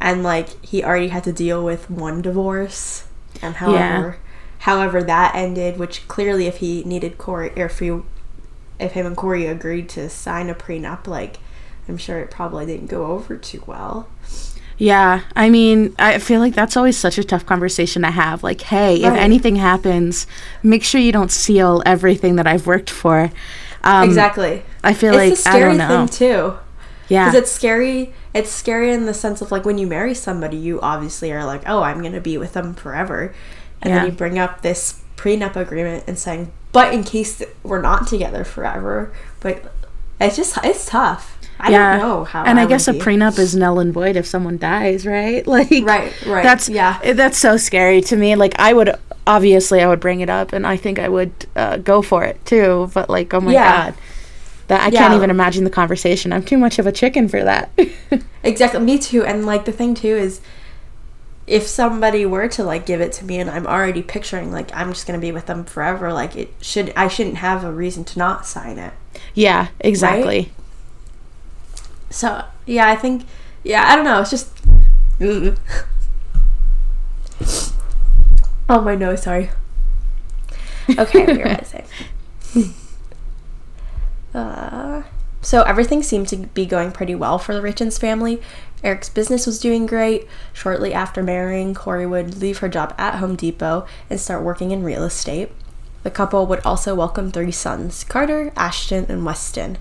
and 0.00 0.22
like 0.22 0.64
he 0.64 0.82
already 0.82 1.08
had 1.08 1.24
to 1.24 1.32
deal 1.32 1.64
with 1.64 1.88
one 1.88 2.20
divorce, 2.20 3.06
and 3.40 3.56
however, 3.56 4.18
however 4.60 5.02
that 5.02 5.34
ended, 5.34 5.78
which 5.78 6.08
clearly 6.08 6.46
if 6.46 6.56
he 6.56 6.82
needed 6.84 7.16
Kouri, 7.18 7.56
or 7.56 7.66
if 7.66 7.78
he, 7.78 8.00
if 8.80 8.92
him 8.92 9.06
and 9.06 9.16
Kouri 9.16 9.48
agreed 9.48 9.88
to 9.90 10.08
sign 10.08 10.50
a 10.50 10.54
prenup, 10.54 11.06
like 11.06 11.38
I'm 11.88 11.96
sure 11.96 12.18
it 12.18 12.32
probably 12.32 12.66
didn't 12.66 12.88
go 12.88 13.06
over 13.06 13.36
too 13.36 13.62
well. 13.66 14.08
Yeah, 14.78 15.22
I 15.34 15.50
mean, 15.50 15.94
I 15.98 16.18
feel 16.18 16.40
like 16.40 16.54
that's 16.54 16.76
always 16.76 16.96
such 16.96 17.18
a 17.18 17.24
tough 17.24 17.44
conversation 17.44 18.02
to 18.02 18.10
have. 18.12 18.44
Like, 18.44 18.60
hey, 18.60 18.96
if 19.02 19.12
anything 19.12 19.56
happens, 19.56 20.26
make 20.62 20.84
sure 20.84 21.00
you 21.00 21.10
don't 21.10 21.32
seal 21.32 21.82
everything 21.84 22.36
that 22.36 22.46
I've 22.46 22.66
worked 22.66 22.88
for. 22.88 23.32
Um, 23.82 24.08
exactly. 24.08 24.62
I 24.84 24.94
feel 24.94 25.14
it's 25.14 25.18
like 25.18 25.32
a 25.32 25.36
scary 25.36 25.62
I 25.62 25.66
don't 25.66 25.78
know. 25.78 26.06
thing 26.06 26.08
too. 26.08 26.58
yeah, 27.08 27.24
because 27.26 27.42
it's 27.42 27.50
scary 27.50 28.12
it's 28.34 28.50
scary 28.50 28.92
in 28.92 29.06
the 29.06 29.14
sense 29.14 29.40
of 29.40 29.50
like 29.50 29.64
when 29.64 29.78
you 29.78 29.86
marry 29.86 30.14
somebody 30.14 30.56
you 30.56 30.78
obviously 30.82 31.32
are 31.32 31.44
like 31.46 31.62
oh 31.66 31.82
i'm 31.82 32.02
gonna 32.02 32.20
be 32.20 32.36
with 32.36 32.52
them 32.52 32.74
forever 32.74 33.34
and 33.80 33.90
Yeah. 33.90 34.00
then 34.00 34.06
you 34.06 34.12
bring 34.12 34.38
up 34.38 34.60
this 34.60 35.00
prenup 35.16 35.56
agreement 35.56 36.04
and 36.06 36.18
saying 36.18 36.52
but 36.72 36.92
in 36.92 37.02
case 37.04 37.42
we're 37.62 37.80
not 37.80 38.06
together 38.06 38.44
forever 38.44 39.10
but 39.40 39.72
it's 40.20 40.36
just 40.36 40.58
it's 40.62 40.84
tough 40.86 41.37
i 41.60 41.70
yeah. 41.70 41.96
don't 41.98 42.08
know 42.08 42.24
how 42.24 42.44
and 42.44 42.58
I, 42.58 42.64
would 42.64 42.68
guess 42.68 42.88
a 42.88 42.92
be. 42.92 42.98
prenup 42.98 43.38
is 43.38 43.54
null 43.56 43.78
and 43.80 43.92
void 43.92 44.16
if 44.16 44.26
someone 44.26 44.58
dies, 44.58 45.06
right? 45.06 45.46
Like, 45.46 45.70
Right, 45.70 46.12
right, 46.26 46.42
That's 46.42 46.68
yeah. 46.68 47.00
yeah. 47.02 47.12
That's 47.14 47.38
so 47.38 47.56
scary 47.56 48.00
to 48.02 48.16
me. 48.16 48.34
Like, 48.36 48.54
I 48.58 48.72
would 48.72 48.94
obviously 49.26 49.80
I 49.82 49.88
would 49.88 50.00
bring 50.00 50.20
it 50.20 50.30
up, 50.30 50.52
and 50.52 50.66
I 50.66 50.76
think 50.76 50.98
I 50.98 51.08
would 51.08 51.32
uh, 51.56 51.76
go 51.78 52.02
for 52.02 52.24
it 52.24 52.44
too. 52.46 52.90
But 52.94 53.10
like, 53.10 53.32
oh 53.34 53.40
my 53.40 53.52
Yeah. 53.52 53.90
god, 53.90 53.94
that 54.68 54.82
I 54.82 54.88
Yeah. 54.88 55.00
can't 55.00 55.14
even 55.14 55.30
imagine 55.30 55.64
the 55.64 55.70
conversation. 55.70 56.32
I'm 56.32 56.44
too 56.44 56.58
much 56.58 56.78
of 56.78 56.86
a 56.86 56.92
chicken 56.92 57.28
for 57.28 57.42
that. 57.42 57.70
exactly 58.42 58.80
me 58.80 58.98
too 58.98 59.24
and 59.24 59.44
like 59.44 59.64
the 59.64 59.72
thing 59.72 59.94
too 59.94 60.16
is 60.16 60.40
if 61.46 61.66
somebody 61.66 62.24
were 62.26 62.46
to 62.48 62.62
like 62.62 62.86
give 62.86 63.00
it 63.00 63.12
to 63.12 63.24
me 63.24 63.38
and 63.38 63.50
i'm 63.50 63.66
already 63.66 64.02
picturing 64.02 64.52
like 64.52 64.70
i'm 64.74 64.92
just 64.92 65.06
gonna 65.06 65.18
be 65.18 65.32
with 65.32 65.46
them 65.46 65.64
forever 65.64 66.12
like 66.12 66.36
it 66.36 66.52
should 66.60 66.92
i 66.96 67.08
shouldn't 67.08 67.36
have 67.36 67.64
a 67.64 67.72
reason 67.72 68.04
to 68.04 68.18
not 68.18 68.46
sign 68.46 68.78
it 68.78 68.92
yeah, 69.34 69.68
exactly. 69.80 70.52
So 72.10 72.44
yeah, 72.66 72.88
I 72.88 72.96
think 72.96 73.24
yeah, 73.64 73.84
I 73.86 73.96
don't 73.96 74.04
know. 74.04 74.20
It's 74.20 74.30
just 74.30 74.50
oh 78.68 78.80
my 78.80 78.94
nose. 78.94 79.22
Sorry. 79.22 79.50
Okay, 80.90 81.26
we 81.26 81.38
were. 81.38 81.60
Uh, 84.34 85.02
so 85.40 85.62
everything 85.62 86.02
seemed 86.02 86.28
to 86.28 86.36
be 86.36 86.66
going 86.66 86.92
pretty 86.92 87.14
well 87.14 87.38
for 87.38 87.54
the 87.54 87.62
Richins 87.62 87.98
family. 87.98 88.42
Eric's 88.84 89.08
business 89.08 89.46
was 89.46 89.58
doing 89.58 89.86
great. 89.86 90.28
Shortly 90.52 90.92
after 90.92 91.22
marrying, 91.22 91.74
Kouri 91.74 92.08
would 92.08 92.36
leave 92.36 92.58
her 92.58 92.68
job 92.68 92.94
at 92.98 93.16
Home 93.16 93.36
Depot 93.36 93.86
and 94.10 94.20
start 94.20 94.44
working 94.44 94.70
in 94.70 94.82
real 94.82 95.02
estate. 95.04 95.50
The 96.02 96.10
couple 96.10 96.46
would 96.46 96.60
also 96.64 96.94
welcome 96.94 97.32
three 97.32 97.50
sons 97.50 98.04
Carter, 98.04 98.52
Ashton, 98.56 99.06
and 99.08 99.24
Weston. 99.24 99.78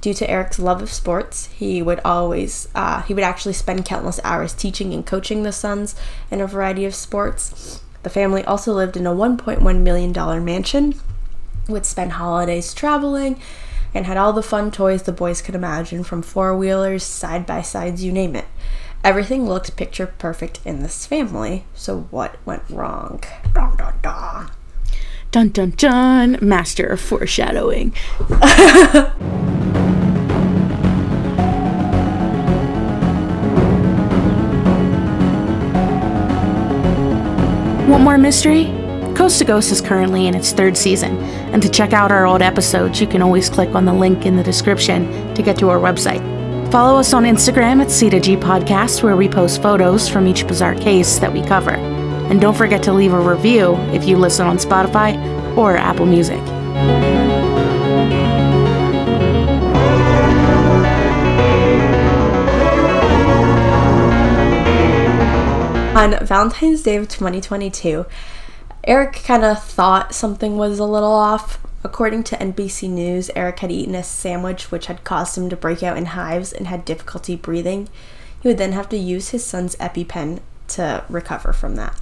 Due 0.00 0.14
to 0.14 0.30
Eric's 0.30 0.58
love 0.58 0.80
of 0.80 0.90
sports, 0.90 1.46
he 1.48 1.82
would 1.82 2.00
always, 2.04 2.68
uh, 2.74 3.02
he 3.02 3.12
would 3.12 3.24
actually 3.24 3.52
spend 3.52 3.84
countless 3.84 4.18
hours 4.24 4.54
teaching 4.54 4.94
and 4.94 5.04
coaching 5.04 5.42
the 5.42 5.52
sons 5.52 5.94
in 6.30 6.40
a 6.40 6.46
variety 6.46 6.84
of 6.84 6.94
sports. 6.94 7.82
The 8.02 8.10
family 8.10 8.42
also 8.44 8.72
lived 8.72 8.96
in 8.96 9.06
a 9.06 9.14
$1.1 9.14 9.82
million 9.82 10.44
mansion, 10.44 10.94
would 11.68 11.84
spend 11.84 12.12
holidays 12.12 12.72
traveling, 12.72 13.38
and 13.92 14.06
had 14.06 14.16
all 14.16 14.32
the 14.32 14.42
fun 14.42 14.70
toys 14.70 15.02
the 15.02 15.12
boys 15.12 15.42
could 15.42 15.54
imagine 15.54 16.02
from 16.02 16.22
four 16.22 16.56
wheelers, 16.56 17.02
side 17.02 17.44
by 17.44 17.60
sides, 17.60 18.02
you 18.02 18.10
name 18.10 18.34
it. 18.34 18.46
Everything 19.04 19.46
looked 19.46 19.76
picture 19.76 20.06
perfect 20.06 20.60
in 20.64 20.82
this 20.82 21.04
family, 21.06 21.64
so 21.74 22.06
what 22.10 22.36
went 22.46 22.62
wrong? 22.70 23.22
Dun, 23.52 23.76
dun, 23.76 23.94
dun. 24.02 24.50
Dun 25.30 25.50
dun 25.50 25.70
dun. 25.76 26.38
Master 26.42 26.86
of 26.86 27.00
foreshadowing. 27.00 27.94
Want 37.90 38.04
more 38.04 38.18
mystery? 38.18 38.66
Coast 39.16 39.40
to 39.40 39.44
Ghost 39.44 39.72
is 39.72 39.80
currently 39.80 40.28
in 40.28 40.36
its 40.36 40.52
third 40.52 40.76
season, 40.76 41.18
and 41.52 41.60
to 41.60 41.68
check 41.68 41.92
out 41.92 42.12
our 42.12 42.24
old 42.24 42.40
episodes, 42.40 43.00
you 43.00 43.06
can 43.08 43.20
always 43.20 43.50
click 43.50 43.74
on 43.74 43.84
the 43.84 43.92
link 43.92 44.26
in 44.26 44.36
the 44.36 44.44
description 44.44 45.34
to 45.34 45.42
get 45.42 45.58
to 45.58 45.70
our 45.70 45.78
website. 45.78 46.20
Follow 46.70 47.00
us 47.00 47.12
on 47.12 47.24
Instagram 47.24 47.82
at 47.82 47.88
C2G 47.88 48.40
Podcast, 48.40 49.02
where 49.02 49.16
we 49.16 49.28
post 49.28 49.60
photos 49.60 50.08
from 50.08 50.28
each 50.28 50.46
bizarre 50.46 50.76
case 50.76 51.18
that 51.18 51.32
we 51.32 51.42
cover. 51.42 51.72
And 51.72 52.40
don't 52.40 52.56
forget 52.56 52.80
to 52.84 52.92
leave 52.92 53.12
a 53.12 53.20
review 53.20 53.74
if 53.92 54.04
you 54.04 54.16
listen 54.16 54.46
on 54.46 54.58
Spotify 54.58 55.16
or 55.56 55.76
Apple 55.76 56.06
Music. 56.06 56.38
On 66.00 66.16
Valentine's 66.24 66.82
Day 66.82 66.96
of 66.96 67.10
2022, 67.10 68.06
Eric 68.84 69.22
kind 69.22 69.44
of 69.44 69.62
thought 69.62 70.14
something 70.14 70.56
was 70.56 70.78
a 70.78 70.84
little 70.86 71.12
off. 71.12 71.58
According 71.84 72.24
to 72.24 72.38
NBC 72.38 72.88
News, 72.88 73.30
Eric 73.36 73.58
had 73.58 73.70
eaten 73.70 73.94
a 73.94 74.02
sandwich 74.02 74.70
which 74.70 74.86
had 74.86 75.04
caused 75.04 75.36
him 75.36 75.50
to 75.50 75.56
break 75.56 75.82
out 75.82 75.98
in 75.98 76.06
hives 76.06 76.54
and 76.54 76.68
had 76.68 76.86
difficulty 76.86 77.36
breathing. 77.36 77.90
He 78.40 78.48
would 78.48 78.56
then 78.56 78.72
have 78.72 78.88
to 78.88 78.96
use 78.96 79.28
his 79.28 79.44
son's 79.44 79.76
EpiPen 79.76 80.40
to 80.68 81.04
recover 81.10 81.52
from 81.52 81.76
that. 81.76 82.00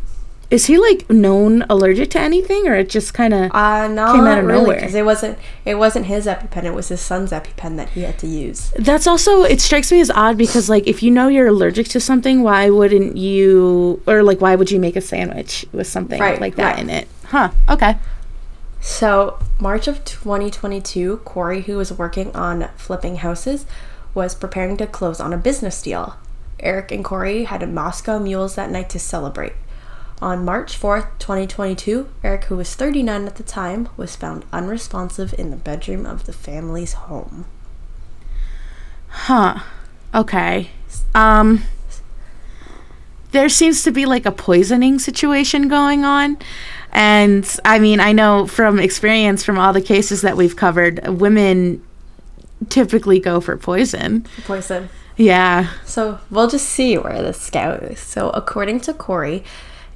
Is 0.50 0.64
he 0.64 0.78
like 0.78 1.10
known 1.10 1.66
allergic 1.68 2.08
to 2.12 2.18
anything, 2.20 2.66
or 2.66 2.74
it 2.74 2.88
just 2.88 3.12
kind 3.12 3.34
of 3.34 3.50
Uh, 3.54 3.86
no, 3.88 4.12
Came 4.14 4.26
out 4.26 4.38
of 4.38 4.46
really, 4.46 4.60
nowhere. 4.62 4.76
because 4.76 4.94
it 4.94 5.04
wasn't 5.04 5.38
it 5.66 5.74
wasn't 5.74 6.06
his 6.06 6.26
EpiPen. 6.26 6.64
It 6.64 6.72
was 6.72 6.88
his 6.88 7.02
son's 7.02 7.32
EpiPen 7.32 7.76
that 7.76 7.90
he 7.90 8.00
had 8.02 8.16
to 8.20 8.26
use. 8.26 8.72
That's 8.78 9.06
also 9.06 9.42
it 9.42 9.60
strikes 9.60 9.92
me 9.92 10.00
as 10.00 10.10
odd 10.10 10.38
because 10.38 10.70
like 10.70 10.86
if 10.86 11.02
you 11.02 11.10
know 11.10 11.28
you're 11.28 11.48
allergic 11.48 11.88
to 11.88 12.00
something, 12.00 12.42
why 12.42 12.70
wouldn't 12.70 13.18
you 13.18 14.00
or 14.06 14.22
like 14.22 14.40
why 14.40 14.54
would 14.54 14.70
you 14.70 14.80
make 14.80 14.96
a 14.96 15.02
sandwich 15.02 15.66
with 15.72 15.86
something 15.86 16.18
Right, 16.20 16.40
like 16.40 16.56
that 16.56 16.76
right. 16.76 16.78
in 16.82 16.88
it? 16.88 17.08
Huh. 17.26 17.50
Okay. 17.68 17.98
So, 18.80 19.38
March 19.60 19.88
of 19.88 20.04
2022, 20.04 21.22
Kouri, 21.26 21.64
who 21.64 21.76
was 21.76 21.92
working 21.92 22.34
on 22.34 22.68
flipping 22.76 23.16
houses, 23.16 23.66
was 24.14 24.34
preparing 24.34 24.76
to 24.78 24.86
close 24.86 25.20
on 25.20 25.32
a 25.32 25.36
business 25.36 25.82
deal. 25.82 26.16
Eric 26.60 26.90
and 26.92 27.04
Kouri 27.04 27.44
had 27.46 27.68
Moscow 27.72 28.18
mules 28.18 28.54
that 28.54 28.70
night 28.70 28.88
to 28.90 28.98
celebrate. 28.98 29.52
On 30.20 30.44
March 30.44 30.78
4th, 30.78 31.06
2022, 31.18 32.08
Eric, 32.24 32.44
who 32.44 32.56
was 32.56 32.74
39 32.74 33.26
at 33.26 33.36
the 33.36 33.42
time, 33.44 33.88
was 33.96 34.16
found 34.16 34.44
unresponsive 34.52 35.32
in 35.38 35.50
the 35.50 35.56
bedroom 35.56 36.06
of 36.06 36.26
the 36.26 36.32
family's 36.32 36.94
home. 36.94 37.44
Huh. 39.08 39.60
Okay. 40.14 40.70
Um 41.14 41.62
there 43.30 43.48
seems 43.48 43.82
to 43.82 43.90
be 43.90 44.06
like 44.06 44.24
a 44.24 44.32
poisoning 44.32 44.98
situation 44.98 45.68
going 45.68 46.04
on. 46.04 46.38
And 46.92 47.48
I 47.64 47.78
mean, 47.78 48.00
I 48.00 48.12
know 48.12 48.46
from 48.46 48.78
experience 48.78 49.44
from 49.44 49.58
all 49.58 49.72
the 49.72 49.82
cases 49.82 50.22
that 50.22 50.36
we've 50.36 50.56
covered, 50.56 51.06
women 51.06 51.84
typically 52.70 53.20
go 53.20 53.40
for 53.40 53.56
poison. 53.56 54.26
Poison. 54.44 54.88
Yeah. 55.16 55.72
So 55.84 56.20
we'll 56.30 56.48
just 56.48 56.68
see 56.68 56.96
where 56.96 57.22
this 57.22 57.50
goes. 57.50 57.98
So 58.00 58.30
according 58.30 58.80
to 58.80 58.94
Kouri, 58.94 59.44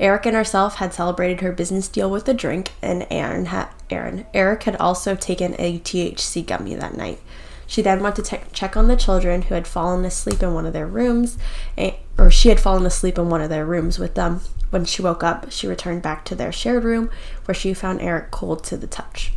Eric 0.02 0.26
and 0.26 0.34
herself 0.34 0.74
had 0.74 0.92
celebrated 0.92 1.42
her 1.42 1.52
business 1.52 1.86
deal 1.86 2.10
with 2.10 2.28
a 2.28 2.34
drink, 2.34 2.72
and 2.82 3.06
Aaron 3.08 3.46
had 3.46 3.68
Aaron. 3.88 4.26
Eric 4.34 4.64
had 4.64 4.74
also 4.76 5.14
taken 5.14 5.54
a 5.60 5.78
THC 5.78 6.44
gummy 6.44 6.74
that 6.74 6.96
night. 6.96 7.20
She 7.68 7.82
then 7.82 8.02
went 8.02 8.16
to 8.16 8.22
te- 8.22 8.40
check 8.52 8.76
on 8.76 8.88
the 8.88 8.96
children 8.96 9.42
who 9.42 9.54
had 9.54 9.68
fallen 9.68 10.04
asleep 10.04 10.42
in 10.42 10.54
one 10.54 10.66
of 10.66 10.72
their 10.72 10.88
rooms, 10.88 11.38
eh, 11.78 11.92
or 12.18 12.32
she 12.32 12.48
had 12.48 12.58
fallen 12.58 12.84
asleep 12.84 13.16
in 13.16 13.30
one 13.30 13.40
of 13.40 13.48
their 13.48 13.64
rooms 13.64 14.00
with 14.00 14.16
them. 14.16 14.40
When 14.70 14.84
she 14.84 15.02
woke 15.02 15.22
up, 15.22 15.52
she 15.52 15.68
returned 15.68 16.02
back 16.02 16.24
to 16.24 16.34
their 16.34 16.50
shared 16.50 16.82
room, 16.82 17.08
where 17.44 17.54
she 17.54 17.72
found 17.72 18.02
Eric 18.02 18.32
cold 18.32 18.64
to 18.64 18.76
the 18.76 18.88
touch. 18.88 19.32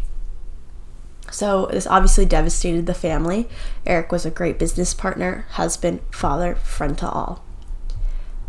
So, 1.29 1.67
this 1.71 1.85
obviously 1.85 2.25
devastated 2.25 2.87
the 2.87 2.95
family. 2.95 3.47
Eric 3.85 4.11
was 4.11 4.25
a 4.25 4.31
great 4.31 4.57
business 4.57 4.95
partner, 4.95 5.45
husband, 5.51 5.99
father, 6.09 6.55
friend 6.55 6.97
to 6.97 7.07
all. 7.07 7.43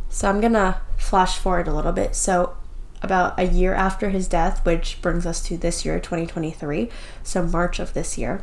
So, 0.08 0.30
I'm 0.30 0.40
gonna 0.40 0.80
flash 0.96 1.38
forward 1.38 1.68
a 1.68 1.74
little 1.74 1.92
bit. 1.92 2.14
So, 2.14 2.56
about 3.02 3.38
a 3.38 3.44
year 3.44 3.74
after 3.74 4.10
his 4.10 4.26
death, 4.26 4.64
which 4.64 5.00
brings 5.02 5.26
us 5.26 5.42
to 5.44 5.56
this 5.56 5.84
year, 5.84 6.00
2023, 6.00 6.88
so 7.22 7.42
March 7.42 7.78
of 7.78 7.92
this 7.92 8.16
year, 8.16 8.42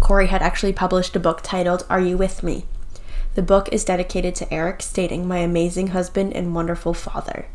Kouri 0.00 0.28
had 0.28 0.42
actually 0.42 0.72
published 0.72 1.16
a 1.16 1.20
book 1.20 1.40
titled 1.42 1.84
Are 1.90 2.00
You 2.00 2.16
With 2.16 2.42
Me? 2.42 2.64
The 3.34 3.42
book 3.42 3.68
is 3.72 3.84
dedicated 3.84 4.34
to 4.36 4.54
Eric, 4.54 4.82
stating, 4.82 5.26
My 5.26 5.38
amazing 5.38 5.88
husband 5.88 6.32
and 6.34 6.54
wonderful 6.54 6.94
father. 6.94 7.46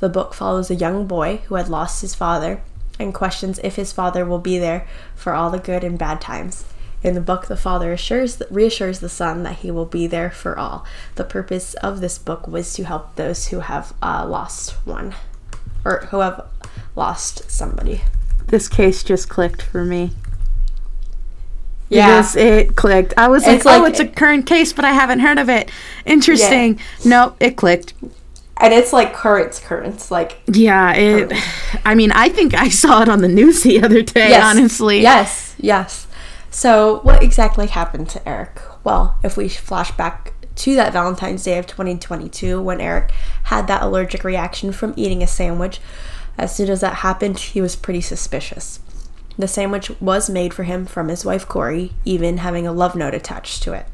The 0.00 0.08
book 0.08 0.34
follows 0.34 0.70
a 0.70 0.74
young 0.74 1.06
boy 1.06 1.38
who 1.46 1.54
had 1.54 1.68
lost 1.68 2.02
his 2.02 2.14
father 2.14 2.60
and 2.98 3.14
questions 3.14 3.60
if 3.62 3.76
his 3.76 3.92
father 3.92 4.24
will 4.24 4.38
be 4.38 4.58
there 4.58 4.86
for 5.14 5.32
all 5.32 5.50
the 5.50 5.58
good 5.58 5.84
and 5.84 5.98
bad 5.98 6.20
times. 6.20 6.64
In 7.04 7.12
the 7.14 7.20
book, 7.20 7.46
the 7.46 7.56
father 7.56 7.92
assures, 7.92 8.42
reassures 8.50 9.00
the 9.00 9.10
son 9.10 9.42
that 9.42 9.56
he 9.56 9.70
will 9.70 9.84
be 9.84 10.06
there 10.06 10.30
for 10.30 10.58
all. 10.58 10.86
The 11.16 11.24
purpose 11.24 11.74
of 11.74 12.00
this 12.00 12.16
book 12.18 12.48
was 12.48 12.72
to 12.74 12.84
help 12.84 13.16
those 13.16 13.48
who 13.48 13.60
have 13.60 13.92
uh, 14.02 14.26
lost 14.26 14.70
one 14.86 15.14
or 15.84 16.06
who 16.10 16.20
have 16.20 16.46
lost 16.96 17.50
somebody. 17.50 18.00
This 18.46 18.68
case 18.68 19.02
just 19.04 19.28
clicked 19.28 19.60
for 19.60 19.84
me. 19.84 20.12
Yeah. 21.90 22.08
Yes, 22.08 22.34
it 22.36 22.74
clicked. 22.74 23.12
I 23.18 23.28
was 23.28 23.46
like, 23.46 23.56
It's 23.56 23.66
oh, 23.66 23.80
like- 23.80 23.90
it's 23.90 24.00
a 24.00 24.08
current 24.08 24.46
case, 24.46 24.72
but 24.72 24.86
I 24.86 24.92
haven't 24.92 25.20
heard 25.20 25.38
of 25.38 25.50
it. 25.50 25.70
Interesting. 26.06 26.80
Nope, 27.04 27.36
it 27.38 27.56
clicked. 27.56 27.92
And 28.56 28.72
it's 28.72 28.92
like 28.94 29.12
currents, 29.12 29.58
currents, 29.60 30.10
like 30.10 30.40
Yeah, 30.46 30.92
it. 30.94 31.32
I 31.84 31.94
mean, 31.94 32.12
I 32.12 32.30
think 32.30 32.54
I 32.54 32.68
saw 32.70 33.02
it 33.02 33.08
on 33.10 33.20
the 33.20 33.28
news 33.28 33.62
the 33.62 33.82
other 33.82 34.00
day, 34.00 34.30
Yes. 34.30 34.42
honestly. 34.56 35.02
Yes, 35.02 35.54
yes. 35.58 36.03
So, 36.54 37.00
what 37.00 37.20
exactly 37.20 37.66
happened 37.66 38.08
to 38.10 38.28
Eric? 38.28 38.60
Well, 38.84 39.18
if 39.24 39.36
we 39.36 39.48
flash 39.48 39.90
back 39.90 40.34
to 40.54 40.76
that 40.76 40.92
Valentine's 40.92 41.42
Day 41.42 41.58
of 41.58 41.66
2022 41.66 42.62
when 42.62 42.80
Eric 42.80 43.10
had 43.42 43.66
that 43.66 43.82
allergic 43.82 44.22
reaction 44.22 44.70
from 44.70 44.94
eating 44.96 45.20
a 45.20 45.26
sandwich, 45.26 45.80
as 46.38 46.54
soon 46.54 46.70
as 46.70 46.80
that 46.80 46.98
happened, 46.98 47.40
he 47.40 47.60
was 47.60 47.74
pretty 47.74 48.00
suspicious. 48.00 48.78
The 49.36 49.48
sandwich 49.48 49.90
was 50.00 50.30
made 50.30 50.54
for 50.54 50.62
him 50.62 50.86
from 50.86 51.08
his 51.08 51.24
wife 51.24 51.48
Kouri, 51.48 51.90
even 52.04 52.36
having 52.36 52.68
a 52.68 52.72
love 52.72 52.94
note 52.94 53.14
attached 53.14 53.64
to 53.64 53.72
it. 53.72 53.86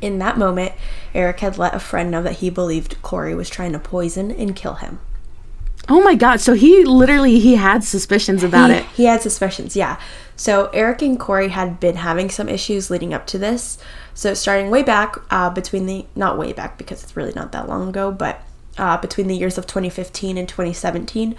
In 0.00 0.18
that 0.20 0.38
moment, 0.38 0.72
Eric 1.14 1.40
had 1.40 1.58
let 1.58 1.74
a 1.74 1.80
friend 1.80 2.10
know 2.10 2.22
that 2.22 2.38
he 2.38 2.48
believed 2.48 3.02
Kouri 3.02 3.36
was 3.36 3.50
trying 3.50 3.72
to 3.72 3.78
poison 3.78 4.30
and 4.30 4.56
kill 4.56 4.76
him. 4.76 5.00
Oh 5.88 6.00
my 6.02 6.14
god, 6.14 6.40
so 6.40 6.54
he 6.54 6.84
literally 6.84 7.40
he 7.40 7.56
had 7.56 7.82
suspicions 7.82 8.44
about 8.44 8.70
he, 8.70 8.76
it. 8.76 8.84
He 8.94 9.04
had 9.04 9.22
suspicions, 9.22 9.74
yeah. 9.74 9.98
So 10.36 10.70
Eric 10.72 11.02
and 11.02 11.18
Kouri 11.18 11.50
had 11.50 11.80
been 11.80 11.96
having 11.96 12.30
some 12.30 12.48
issues 12.48 12.90
leading 12.90 13.12
up 13.12 13.26
to 13.28 13.38
this. 13.38 13.78
So 14.14 14.34
starting 14.34 14.70
way 14.70 14.82
back 14.82 15.16
uh, 15.30 15.50
between 15.50 15.86
the 15.86 16.06
not 16.14 16.38
way 16.38 16.52
back 16.52 16.78
because 16.78 17.02
it's 17.02 17.16
really 17.16 17.32
not 17.32 17.52
that 17.52 17.68
long 17.68 17.88
ago, 17.88 18.10
but 18.12 18.40
uh, 18.78 18.96
between 18.98 19.26
the 19.26 19.36
years 19.36 19.58
of 19.58 19.66
2015 19.66 20.38
and 20.38 20.48
2017, 20.48 21.34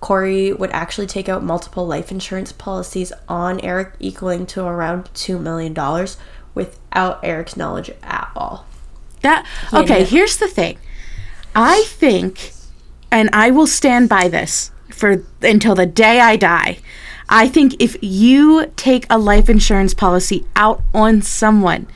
Kouri 0.00 0.56
would 0.56 0.70
actually 0.70 1.06
take 1.06 1.28
out 1.28 1.42
multiple 1.42 1.86
life 1.86 2.10
insurance 2.10 2.52
policies 2.52 3.12
on 3.28 3.60
Eric, 3.60 3.94
equaling 3.98 4.46
to 4.46 4.64
around 4.64 5.08
two 5.14 5.38
million 5.38 5.72
dollars, 5.72 6.16
without 6.54 7.24
Eric's 7.24 7.56
knowledge 7.56 7.90
at 8.02 8.30
all. 8.36 8.66
That 9.22 9.46
okay, 9.72 10.04
here's 10.04 10.36
the 10.36 10.48
thing. 10.48 10.78
I 11.54 11.84
think 11.84 12.52
and 13.16 13.30
I 13.32 13.50
will 13.50 13.66
stand 13.66 14.08
by 14.10 14.28
this 14.28 14.70
for 14.90 15.22
until 15.42 15.74
the 15.74 15.86
day 15.86 16.20
I 16.20 16.36
die. 16.36 16.78
I 17.28 17.48
think 17.48 17.74
if 17.80 17.96
you 18.02 18.70
take 18.76 19.06
a 19.08 19.18
life 19.18 19.48
insurance 19.48 19.94
policy 19.94 20.44
out 20.54 20.82
on 20.94 21.22
someone, 21.22 21.86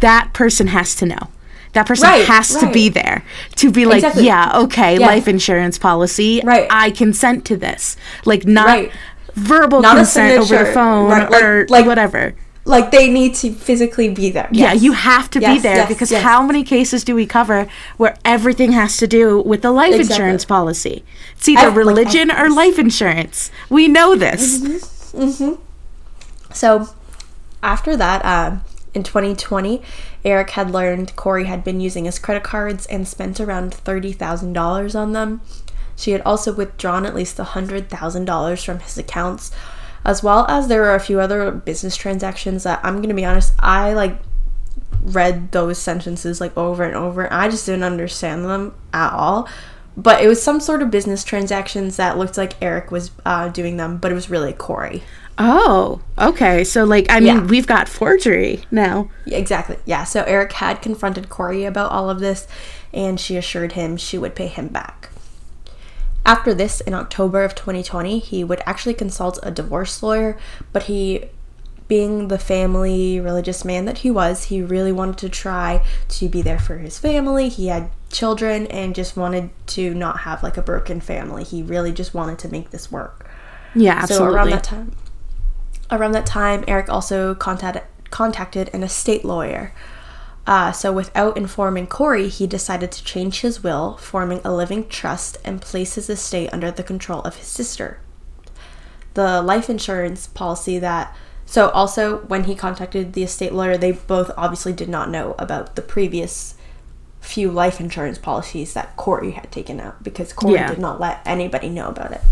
that 0.00 0.32
person 0.32 0.68
has 0.68 0.94
to 0.96 1.06
know. 1.06 1.28
That 1.74 1.86
person 1.86 2.08
Right, 2.08 2.24
has 2.26 2.56
to 2.56 2.72
be 2.72 2.88
there 2.88 3.22
to 3.56 3.70
be 3.70 3.84
like, 3.86 3.98
Exactly. 3.98 4.24
yeah, 4.26 4.50
okay, 4.64 4.98
Yeah. 4.98 5.06
life 5.06 5.28
insurance 5.28 5.78
policy. 5.78 6.40
Right. 6.42 6.66
I 6.70 6.90
consent 6.90 7.44
to 7.44 7.56
this. 7.56 7.96
Like 8.24 8.44
not 8.46 8.66
Right. 8.66 8.92
verbal 9.34 9.82
Not 9.82 9.96
consent 9.96 10.40
over 10.40 10.64
the 10.64 10.72
phone 10.72 11.10
Right, 11.10 11.30
like- 11.30 11.42
or 11.44 11.66
like- 11.68 11.86
whatever. 11.86 12.34
Like 12.64 12.90
they 12.90 13.10
need 13.10 13.34
to 13.36 13.52
physically 13.52 14.10
be 14.10 14.30
there. 14.30 14.48
Yeah, 14.52 14.72
you 14.72 14.92
have 14.92 15.30
to 15.30 15.40
be 15.40 15.58
there 15.58 15.76
yes, 15.76 15.88
because 15.88 16.10
yes. 16.10 16.22
how 16.22 16.42
many 16.42 16.62
cases 16.62 17.04
do 17.04 17.14
we 17.14 17.26
cover 17.26 17.66
where 17.96 18.16
everything 18.24 18.72
has 18.72 18.98
to 18.98 19.06
do 19.06 19.40
with 19.40 19.62
the 19.62 19.70
life 19.70 19.94
Exactly. 19.94 20.14
insurance 20.14 20.44
policy? 20.44 21.04
It's 21.36 21.48
either 21.48 21.68
like, 21.68 21.76
religion 21.76 22.30
or 22.30 22.50
life 22.50 22.78
insurance. 22.78 23.50
We 23.70 23.88
know 23.88 24.14
this. 24.14 24.58
Mm-hmm. 25.12 25.54
So 26.52 26.88
after 27.62 27.96
that, 27.96 28.24
um, 28.24 28.62
in 28.94 29.02
2020, 29.02 29.82
Eric 30.24 30.50
had 30.50 30.70
learned 30.70 31.16
Kouri 31.16 31.46
had 31.46 31.64
been 31.64 31.80
using 31.80 32.04
his 32.04 32.18
credit 32.18 32.42
cards 32.42 32.86
and 32.86 33.06
spent 33.06 33.40
around 33.40 33.72
$30,000 33.72 34.94
on 34.98 35.12
them. 35.12 35.40
She 35.96 36.12
had 36.12 36.22
also 36.22 36.52
withdrawn 36.52 37.06
at 37.06 37.14
least 37.14 37.36
$100,000 37.36 38.64
from 38.64 38.78
his 38.80 38.98
accounts, 38.98 39.50
as 40.04 40.22
well 40.22 40.46
as 40.48 40.68
there 40.68 40.84
are 40.84 40.94
a 40.94 41.00
few 41.00 41.20
other 41.20 41.50
business 41.50 41.96
transactions 41.96 42.62
that 42.64 42.80
I'm 42.82 42.96
going 42.96 43.08
to 43.10 43.14
be 43.14 43.24
honest, 43.24 43.52
I 43.58 43.92
like 43.92 44.18
read 45.02 45.52
those 45.52 45.78
sentences 45.78 46.40
like 46.40 46.56
over 46.56 46.84
and 46.84 46.94
over 46.94 47.22
and 47.24 47.34
I 47.34 47.48
just 47.48 47.66
didn't 47.66 47.84
understand 47.84 48.44
them 48.44 48.74
at 48.92 49.12
all. 49.12 49.48
But 49.96 50.22
it 50.22 50.28
was 50.28 50.42
some 50.42 50.60
sort 50.60 50.82
of 50.82 50.90
business 50.90 51.24
transactions 51.24 51.96
that 51.96 52.16
looked 52.16 52.38
like 52.38 52.54
Eric 52.62 52.90
was 52.90 53.10
uh, 53.26 53.48
doing 53.48 53.76
them, 53.76 53.98
but 53.98 54.10
it 54.10 54.14
was 54.14 54.30
really 54.30 54.52
Kouri. 54.52 55.02
Oh, 55.36 56.00
okay. 56.18 56.64
So, 56.64 56.84
like, 56.84 57.06
I 57.10 57.18
mean, 57.20 57.26
Yeah. 57.36 57.44
we've 57.44 57.66
got 57.66 57.88
forgery 57.88 58.62
now. 58.70 59.10
Yeah, 59.26 59.38
exactly. 59.38 59.76
Yeah. 59.86 60.04
So 60.04 60.22
Eric 60.24 60.52
had 60.52 60.80
confronted 60.80 61.28
Kouri 61.28 61.66
about 61.66 61.90
all 61.92 62.08
of 62.08 62.20
this, 62.20 62.46
and 62.94 63.18
she 63.18 63.36
assured 63.36 63.72
him 63.72 63.96
she 63.96 64.16
would 64.16 64.34
pay 64.34 64.46
him 64.46 64.68
back. 64.68 65.09
After 66.24 66.54
this, 66.54 66.80
in 66.80 66.94
October 66.94 67.42
of 67.42 67.54
2020, 67.54 68.18
he 68.18 68.44
would 68.44 68.60
actually 68.66 68.94
consult 68.94 69.38
a 69.42 69.50
divorce 69.50 70.02
lawyer, 70.02 70.38
but 70.72 70.84
he, 70.84 71.24
being 71.88 72.28
the 72.28 72.38
family 72.38 73.18
religious 73.18 73.64
man 73.64 73.84
that 73.86 73.98
he 73.98 74.10
was, 74.10 74.44
he 74.44 74.62
really 74.62 74.92
wanted 74.92 75.18
to 75.18 75.28
try 75.28 75.84
to 76.08 76.28
be 76.28 76.42
there 76.42 76.58
for 76.58 76.78
his 76.78 76.98
family. 76.98 77.48
He 77.48 77.66
had 77.68 77.90
children 78.12 78.66
and 78.66 78.94
just 78.94 79.16
wanted 79.16 79.50
to 79.68 79.94
not 79.94 80.20
have 80.20 80.42
like 80.42 80.56
a 80.56 80.62
broken 80.62 81.00
family. 81.00 81.42
He 81.42 81.62
really 81.62 81.92
just 81.92 82.14
wanted 82.14 82.38
to 82.40 82.48
make 82.48 82.70
this 82.70 82.92
work. 82.92 83.28
Yeah, 83.74 83.94
absolutely. 83.94 84.28
So 84.28 84.34
around 84.34 84.50
that 84.50 84.64
time, 84.64 84.92
around 85.90 86.12
that 86.12 86.26
time, 86.26 86.64
Eric 86.68 86.88
also 86.88 87.34
contacted 87.34 87.82
contacted 88.10 88.70
an 88.74 88.82
estate 88.82 89.24
lawyer. 89.24 89.72
Uh, 90.50 90.72
so 90.72 90.90
without 90.90 91.36
informing 91.36 91.86
Kouri, 91.86 92.28
he 92.28 92.44
decided 92.44 92.90
to 92.90 93.04
change 93.04 93.40
his 93.42 93.62
will, 93.62 93.96
forming 93.98 94.40
a 94.44 94.52
living 94.52 94.88
trust 94.88 95.38
and 95.44 95.62
place 95.62 95.94
his 95.94 96.10
estate 96.10 96.50
under 96.52 96.72
the 96.72 96.82
control 96.82 97.20
of 97.20 97.36
his 97.36 97.46
sister. 97.46 98.00
The 99.14 99.42
life 99.42 99.70
insurance 99.70 100.26
policy 100.26 100.80
that 100.80 101.16
so 101.46 101.68
also 101.70 102.18
when 102.22 102.44
he 102.44 102.56
contacted 102.56 103.12
the 103.12 103.22
estate 103.22 103.52
lawyer, 103.52 103.76
they 103.78 103.92
both 103.92 104.32
obviously 104.36 104.72
did 104.72 104.88
not 104.88 105.08
know 105.08 105.36
about 105.38 105.76
the 105.76 105.82
previous 105.82 106.56
few 107.20 107.50
life 107.52 107.78
insurance 107.78 108.18
policies 108.18 108.72
that 108.74 108.96
Kouri 108.96 109.34
had 109.34 109.52
taken 109.52 109.78
out 109.78 110.02
because 110.02 110.32
Kouri 110.32 110.54
Yeah. 110.54 110.68
did 110.70 110.78
not 110.80 111.00
let 111.00 111.20
anybody 111.24 111.68
know 111.68 111.88
about 111.88 112.10
it. 112.10 112.22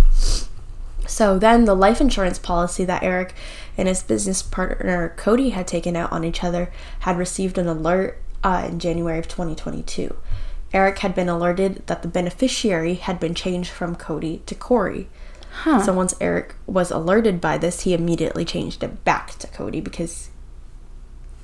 So 1.09 1.39
then 1.39 1.65
the 1.65 1.75
life 1.75 2.01
insurance 2.01 2.39
policy 2.39 2.85
that 2.85 3.03
Eric 3.03 3.35
and 3.77 3.89
his 3.89 4.03
business 4.03 4.43
partner 4.43 5.15
Cody 5.17 5.51
had 5.51 5.67
taken 5.67 5.97
out 5.97 6.13
on 6.13 6.25
each 6.25 6.45
other 6.45 6.71
had 7.01 7.19
received 7.19 7.59
an 7.59 7.67
alert 7.67 8.21
uh, 8.45 8.67
in 8.69 8.79
January 8.79 9.19
of 9.19 9.29
2022. 9.29 10.17
Eric 10.73 10.99
had 10.99 11.15
been 11.15 11.29
alerted 11.29 11.87
that 11.87 12.03
the 12.03 12.09
beneficiary 12.09 12.95
had 12.95 13.19
been 13.19 13.35
changed 13.35 13.71
from 13.71 13.97
Cody 13.97 14.43
to 14.47 14.55
Kouri. 14.55 15.07
Huh. 15.63 15.83
So 15.83 15.93
once 15.93 16.15
Eric 16.21 16.55
was 16.67 16.91
alerted 16.91 17.41
by 17.41 17.57
this, 17.59 17.81
he 17.81 17.95
immediately 17.95 18.45
changed 18.45 18.83
it 18.83 19.03
back 19.05 19.39
to 19.39 19.47
Cody 19.47 19.81
because 19.81 20.31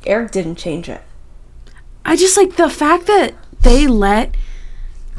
Eric 0.07 0.31
didn't 0.31 0.57
change 0.57 0.89
it. 0.89 1.03
I 2.05 2.17
just 2.17 2.37
like 2.37 2.57
the 2.57 2.69
fact 2.69 3.07
that 3.07 3.35
they 3.63 3.87
let 3.87 4.35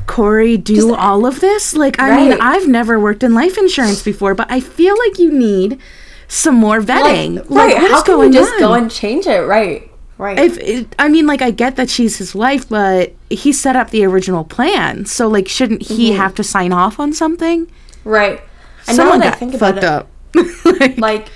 Kouri 0.07 0.61
do 0.63 0.75
Just- 0.75 0.89
all 0.99 1.25
of 1.25 1.39
this. 1.39 1.73
Like, 1.75 1.99
I 1.99 2.15
mean, 2.17 2.37
I've 2.41 2.67
never 2.67 2.99
worked 2.99 3.23
in 3.23 3.33
life 3.33 3.57
insurance 3.57 4.01
before, 4.03 4.33
but 4.35 4.49
I 4.51 4.59
feel 4.59 4.95
like 4.97 5.19
you 5.19 5.31
need 5.31 5.79
some 6.27 6.55
more 6.55 6.79
vetting. 6.81 7.37
Like, 7.49 7.73
right? 7.73 7.81
what 7.81 7.91
How 7.91 8.01
can 8.03 8.15
going 8.15 8.33
you 8.33 8.39
just 8.39 8.53
on? 8.55 8.59
go 8.59 8.73
and 8.73 8.89
change 8.91 9.27
it? 9.27 9.41
Right, 9.47 9.89
right. 10.17 10.37
if 10.39 10.57
it, 10.57 10.95
I 10.99 11.07
mean, 11.07 11.27
like, 11.27 11.41
I 11.41 11.51
get 11.51 11.75
that 11.75 11.89
she's 11.89 12.17
his 12.17 12.33
wife, 12.35 12.67
but 12.69 13.13
he 13.29 13.51
set 13.53 13.75
up 13.75 13.89
the 13.91 14.03
original 14.05 14.43
plan, 14.43 15.05
so 15.05 15.27
like, 15.27 15.47
shouldn't 15.47 15.83
he 15.83 16.09
Mm-hmm. 16.11 16.17
have 16.17 16.33
to 16.35 16.43
sign 16.43 16.71
off 16.73 16.99
on 16.99 17.13
something? 17.13 17.69
right. 18.03 18.41
And 18.87 18.95
Someone 18.97 19.19
now 19.19 19.25
that 19.25 19.27
I 19.27 19.31
got 19.31 19.39
think 19.39 19.53
about 19.55 19.73
fucked 19.81 19.83
it, 19.83 20.75
up. 20.75 20.79
Like, 20.79 20.97
like 20.99 21.29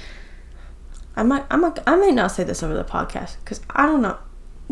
I 1.16 1.24
might, 1.24 1.44
I 1.50 1.56
might, 1.56 1.80
I 1.88 1.96
may 1.96 2.12
not 2.12 2.28
say 2.32 2.44
this 2.44 2.62
over 2.62 2.76
the 2.76 2.84
podcast 2.84 3.38
because 3.44 3.60
I 3.72 3.88
don't 3.88 4.02
know. 4.04 4.18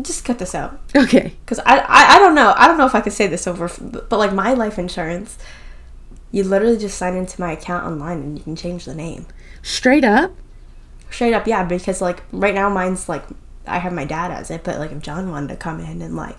Just 0.00 0.24
cut 0.24 0.38
this 0.38 0.54
out 0.54 0.78
okay, 0.94 1.34
because 1.44 1.58
I, 1.66 1.78
I, 1.78 2.16
I 2.16 2.18
don't 2.20 2.34
know. 2.36 2.54
I 2.56 2.68
don't 2.68 2.78
know 2.78 2.86
if 2.86 2.94
I 2.94 3.00
could 3.00 3.12
say 3.12 3.26
this 3.26 3.48
over, 3.48 3.68
but 3.80 4.16
like 4.18 4.32
my 4.32 4.52
life 4.54 4.78
insurance, 4.78 5.36
you 6.30 6.44
literally 6.44 6.78
just 6.78 6.96
sign 6.96 7.14
into 7.16 7.40
my 7.40 7.52
account 7.52 7.84
online 7.84 8.18
and 8.18 8.38
you 8.38 8.44
can 8.44 8.54
change 8.54 8.84
the 8.84 8.94
name. 8.94 9.26
straight 9.62 10.04
up. 10.04 10.32
Straight 11.10 11.32
up, 11.34 11.46
yeah. 11.48 11.64
Because 11.64 12.00
like 12.00 12.22
right 12.30 12.54
now, 12.54 12.68
mine's 12.68 13.08
like 13.08 13.24
I 13.66 13.78
have 13.78 13.92
my 13.92 14.04
dad 14.04 14.30
as 14.30 14.50
it, 14.50 14.62
but 14.62 14.78
like 14.78 14.92
if 14.92 15.00
John 15.02 15.30
wanted 15.30 15.48
to 15.48 15.56
come 15.56 15.80
in 15.80 16.00
and 16.00 16.14
like 16.14 16.36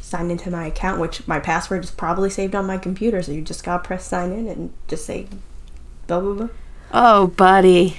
sign 0.00 0.30
into 0.30 0.50
my 0.50 0.66
account, 0.66 0.98
which 1.00 1.26
my 1.28 1.38
password 1.38 1.84
is 1.84 1.90
probably 1.90 2.30
saved 2.30 2.54
on 2.54 2.66
my 2.66 2.78
computer, 2.78 3.20
so 3.22 3.32
you 3.32 3.42
just 3.42 3.62
gotta 3.62 3.82
press 3.82 4.06
sign 4.06 4.32
in 4.32 4.48
and 4.48 4.72
just 4.88 5.04
say 5.04 5.26
blah 6.06 6.20
blah 6.20 6.34
blah. 6.34 6.48
Oh, 6.92 7.26
buddy. 7.28 7.98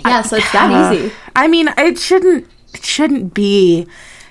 Yeah, 0.00 0.22
so 0.22 0.36
it's 0.36 0.52
that 0.52 0.70
Uh, 0.70 0.92
easy. 0.94 1.12
I 1.34 1.48
mean, 1.48 1.68
it 1.76 1.98
shouldn't 1.98 2.46
it 2.78 2.84
shouldn't 2.84 3.34
be 3.34 3.86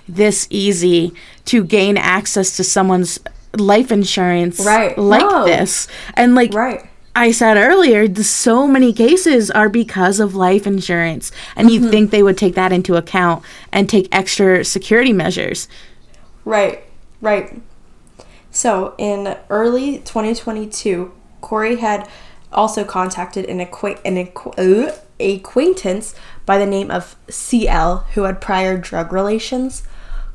this 0.08 0.48
easy 0.50 1.14
to 1.46 1.64
gain 1.64 1.98
access 1.98 2.56
to 2.58 2.64
someone's 2.64 3.20
life 3.58 3.92
insurance 3.92 4.60
Right. 4.66 4.98
like 4.98 5.22
No. 5.22 5.46
this. 5.46 5.88
And 6.14 6.34
like 6.36 6.54
Right. 6.54 6.82
I 7.16 7.32
said 7.32 7.58
earlier, 7.58 8.08
the, 8.08 8.24
so 8.24 8.68
many 8.68 8.94
cases 8.94 9.50
are 9.52 9.70
because 9.70 10.20
of 10.20 10.36
life 10.36 10.68
insurance, 10.68 11.32
and 11.56 11.68
Mm-hmm. 11.68 11.84
you 11.86 11.90
think 11.90 12.12
they 12.12 12.22
would 12.24 12.38
take 12.38 12.54
that 12.56 12.72
into 12.72 12.96
account 12.96 13.44
and 13.74 13.90
take 13.90 14.08
extra 14.12 14.64
security 14.64 15.12
measures. 15.14 15.68
Right, 16.46 16.84
right. 17.20 17.60
So 18.52 18.94
in 18.98 19.36
early 19.50 19.98
2022, 20.00 21.12
Kouri 21.42 21.80
had 21.80 22.08
also 22.54 22.84
contacted 22.84 23.46
an, 23.46 23.60
acquaint- 23.60 24.00
an 24.06 24.16
acqu- 24.24 24.58
uh, 24.58 24.94
acquaintance 25.20 26.14
by 26.48 26.58
the 26.58 26.66
name 26.66 26.90
of 26.90 27.16
CL 27.30 28.08
who 28.16 28.24
had 28.24 28.42
prior 28.42 28.76
drug 28.78 29.14
relations. 29.14 29.84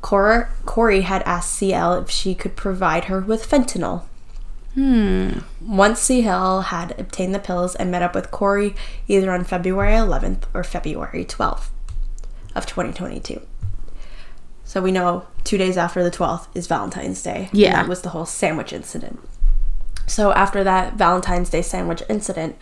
Cor- 0.01 0.49
Kouri 0.65 1.01
had 1.01 1.21
asked 1.23 1.51
CL 1.53 1.93
if 2.03 2.09
she 2.09 2.33
could 2.35 2.55
provide 2.55 3.05
her 3.05 3.19
with 3.19 3.45
fentanyl. 3.49 4.03
Hmm. 4.75 5.39
Once 5.61 5.99
CL 5.99 6.61
had 6.61 6.97
obtained 6.99 7.35
the 7.35 7.39
pills 7.39 7.75
and 7.75 7.91
met 7.91 8.01
up 8.01 8.15
with 8.15 8.31
Kouri 8.31 8.75
either 9.07 9.31
on 9.31 9.43
February 9.43 9.93
11th 9.93 10.43
or 10.53 10.63
February 10.63 11.25
12th 11.25 11.67
of 12.55 12.65
2022. 12.65 13.41
So 14.65 14.81
we 14.81 14.91
know 14.91 15.25
two 15.43 15.57
days 15.57 15.77
after 15.77 16.03
the 16.03 16.09
12th 16.11 16.47
is 16.55 16.67
Valentine's 16.67 17.21
Day. 17.21 17.49
and 17.51 17.59
Yeah. 17.59 17.73
that 17.73 17.87
was 17.87 18.01
the 18.01 18.09
whole 18.09 18.25
sandwich 18.25 18.73
incident. 18.73 19.19
So 20.05 20.31
after 20.33 20.63
that 20.63 20.93
Valentine's 20.95 21.49
Day 21.49 21.61
sandwich 21.61 22.03
incident, 22.09 22.55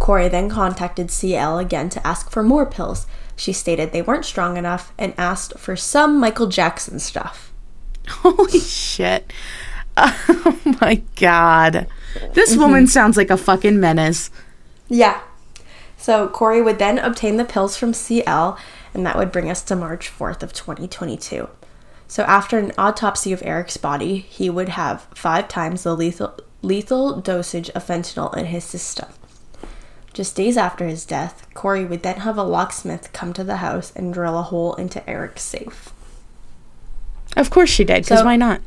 Kouri 0.00 0.30
then 0.30 0.48
contacted 0.48 1.10
CL 1.10 1.58
again 1.58 1.88
to 1.90 2.06
ask 2.06 2.30
for 2.30 2.42
more 2.42 2.66
pills. 2.66 3.06
She 3.36 3.52
stated 3.52 3.92
they 3.92 4.02
weren't 4.02 4.24
strong 4.24 4.56
enough 4.56 4.92
and 4.98 5.12
asked 5.18 5.58
for 5.58 5.74
some 5.76 6.20
Michael 6.20 6.46
Jackson 6.46 6.98
stuff. 6.98 7.52
Holy 8.08 8.60
shit. 8.60 9.32
Oh 9.96 10.60
my 10.80 11.02
god. 11.16 11.86
This 12.32 12.50
Mm-hmm. 12.52 12.60
woman 12.60 12.86
sounds 12.88 13.16
like 13.16 13.30
a 13.30 13.36
fucking 13.36 13.78
menace. 13.78 14.28
Yeah. 14.88 15.20
So 15.96 16.26
Kouri 16.28 16.64
would 16.64 16.80
then 16.80 16.98
obtain 16.98 17.36
the 17.36 17.44
pills 17.44 17.76
from 17.76 17.94
CL, 17.94 18.58
and 18.92 19.06
that 19.06 19.16
would 19.16 19.30
bring 19.30 19.48
us 19.48 19.62
to 19.62 19.76
March 19.76 20.10
4th 20.10 20.42
of 20.42 20.52
2022. 20.52 21.48
So 22.08 22.24
after 22.24 22.58
an 22.58 22.72
autopsy 22.76 23.32
of 23.32 23.40
Eric's 23.44 23.76
body, 23.76 24.18
he 24.18 24.50
would 24.50 24.70
have 24.70 25.06
five 25.14 25.46
times 25.46 25.84
the 25.84 25.94
lethal 25.96 26.36
lethal 26.64 27.20
dosage 27.20 27.70
of 27.70 27.84
fentanyl 27.86 28.36
in 28.36 28.46
his 28.46 28.64
system. 28.64 29.08
Just 30.12 30.36
days 30.36 30.56
after 30.56 30.86
his 30.86 31.04
death, 31.04 31.46
Kouri 31.54 31.88
would 31.88 32.02
then 32.02 32.18
have 32.18 32.38
a 32.38 32.42
locksmith 32.44 33.12
come 33.12 33.32
to 33.32 33.44
the 33.44 33.56
house 33.56 33.92
and 33.96 34.14
drill 34.14 34.38
a 34.38 34.42
hole 34.42 34.74
into 34.74 35.08
Eric's 35.10 35.42
safe. 35.42 35.92
Of 37.36 37.50
course 37.50 37.70
she 37.70 37.84
did, 37.84 38.04
because 38.04 38.20
So- 38.20 38.24
why 38.24 38.36
not? 38.36 38.60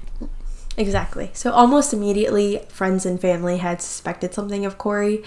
Exactly. 0.76 1.32
So 1.34 1.52
almost 1.52 1.94
immediately, 1.94 2.62
friends 2.70 3.06
and 3.06 3.20
family 3.20 3.58
had 3.58 3.82
suspected 3.82 4.34
something 4.34 4.66
of 4.66 4.78
Kouri. 4.78 5.24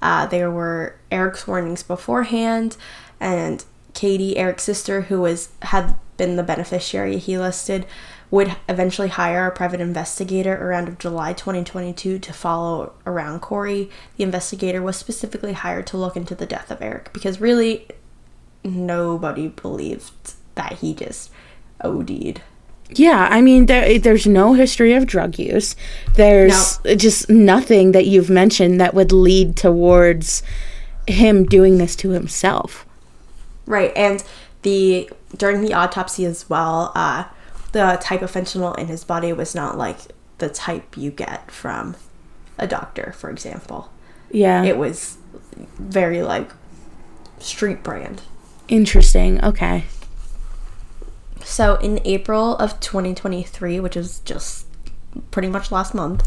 Uh, 0.00 0.26
there 0.26 0.50
were 0.50 0.94
Eric's 1.10 1.46
warnings 1.46 1.82
beforehand, 1.82 2.76
and 3.18 3.64
Katie, 3.94 4.36
Eric's 4.36 4.62
sister, 4.62 5.02
who 5.02 5.20
was 5.20 5.48
had 5.62 5.96
been 6.16 6.36
the 6.36 6.42
beneficiary 6.42 7.18
he 7.18 7.36
listed, 7.38 7.86
would 8.32 8.56
eventually 8.66 9.08
hire 9.08 9.46
a 9.46 9.50
private 9.50 9.78
investigator 9.78 10.56
around 10.56 10.88
of 10.88 10.98
July 10.98 11.34
2022 11.34 12.18
to 12.18 12.32
follow 12.32 12.94
around 13.04 13.42
Kouri. 13.42 13.90
The 14.16 14.24
investigator 14.24 14.80
was 14.80 14.96
specifically 14.96 15.52
hired 15.52 15.86
to 15.88 15.98
look 15.98 16.16
into 16.16 16.34
the 16.34 16.46
death 16.46 16.70
of 16.70 16.80
Eric 16.80 17.12
because 17.12 17.42
really 17.42 17.86
nobody 18.64 19.48
believed 19.48 20.32
that 20.54 20.78
he 20.78 20.94
just 20.94 21.30
OD'd. 21.84 22.40
Yeah, 22.88 23.28
I 23.30 23.42
mean, 23.42 23.66
there, 23.66 23.98
there's 23.98 24.26
no 24.26 24.54
history 24.54 24.94
of 24.94 25.06
drug 25.06 25.38
use. 25.38 25.76
There's 26.14 26.78
just 26.96 27.28
nothing 27.28 27.92
that 27.92 28.06
you've 28.06 28.30
mentioned 28.30 28.80
that 28.80 28.94
would 28.94 29.12
lead 29.12 29.56
towards 29.56 30.42
him 31.06 31.44
doing 31.44 31.76
this 31.76 31.94
to 31.96 32.10
himself. 32.10 32.86
Right, 33.66 33.92
and 33.94 34.24
the 34.62 35.10
during 35.36 35.60
the 35.60 35.74
autopsy 35.74 36.24
as 36.24 36.48
well, 36.48 36.92
uh, 36.94 37.24
the 37.72 37.98
type 38.00 38.22
of 38.22 38.30
fentanyl 38.30 38.78
in 38.78 38.86
his 38.86 39.04
body 39.04 39.32
was 39.32 39.54
not 39.54 39.76
like 39.76 39.98
the 40.38 40.48
type 40.48 40.96
you 40.96 41.10
get 41.10 41.50
from 41.50 41.96
a 42.58 42.66
doctor, 42.66 43.12
for 43.16 43.30
example. 43.30 43.90
Yeah. 44.30 44.62
It 44.62 44.78
was 44.78 45.18
very 45.78 46.22
like 46.22 46.50
street 47.38 47.82
brand. 47.82 48.22
Interesting. 48.68 49.42
Okay. 49.44 49.84
So 51.44 51.76
in 51.76 52.00
April 52.04 52.56
of 52.56 52.78
2023, 52.80 53.80
which 53.80 53.96
is 53.96 54.20
just 54.20 54.66
pretty 55.30 55.48
much 55.48 55.70
last 55.70 55.94
month, 55.94 56.26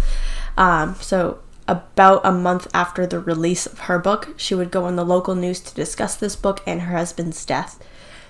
um, 0.57 0.95
so 0.95 1.39
about 1.67 2.21
a 2.25 2.31
month 2.31 2.67
after 2.73 3.07
the 3.07 3.19
release 3.19 3.65
of 3.65 3.79
her 3.79 3.97
book, 3.97 4.35
she 4.37 4.53
would 4.53 4.71
go 4.71 4.85
on 4.85 4.95
the 4.95 5.05
local 5.05 5.35
news 5.35 5.59
to 5.61 5.73
discuss 5.73 6.15
this 6.15 6.35
book 6.35 6.61
and 6.67 6.81
her 6.81 6.97
husband's 6.97 7.43
death. 7.45 7.79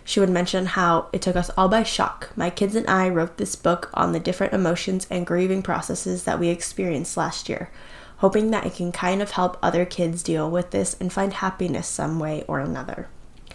She 0.08 0.20
would 0.20 0.30
mention 0.30 0.68
how 0.68 1.08
it 1.12 1.22
took 1.24 1.36
us 1.36 1.50
all 1.58 1.68
by 1.68 1.82
shock. 1.84 2.30
My 2.38 2.52
kids 2.52 2.76
and 2.76 2.88
I 2.88 3.10
wrote 3.10 3.38
this 3.38 3.56
book 3.56 3.90
on 3.96 4.12
the 4.14 4.20
different 4.20 4.54
emotions 4.54 5.08
and 5.10 5.26
grieving 5.26 5.64
processes 5.64 6.24
that 6.26 6.40
we 6.40 6.50
experienced 6.50 7.18
last 7.18 7.50
year, 7.50 7.72
hoping 8.18 8.52
that 8.52 8.68
it 8.68 8.76
can 8.76 8.92
kind 8.92 9.20
of 9.22 9.32
help 9.32 9.58
other 9.64 9.84
kids 9.84 10.22
deal 10.22 10.50
with 10.50 10.70
this 10.70 10.96
and 11.00 11.12
find 11.12 11.34
happiness 11.34 11.88
some 11.88 12.20
way 12.20 12.44
or 12.48 12.60
another. 12.60 13.08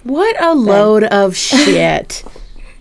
What 0.02 0.42
a 0.42 0.52
load 0.54 1.04
of 1.04 1.36
shit. 1.48 2.24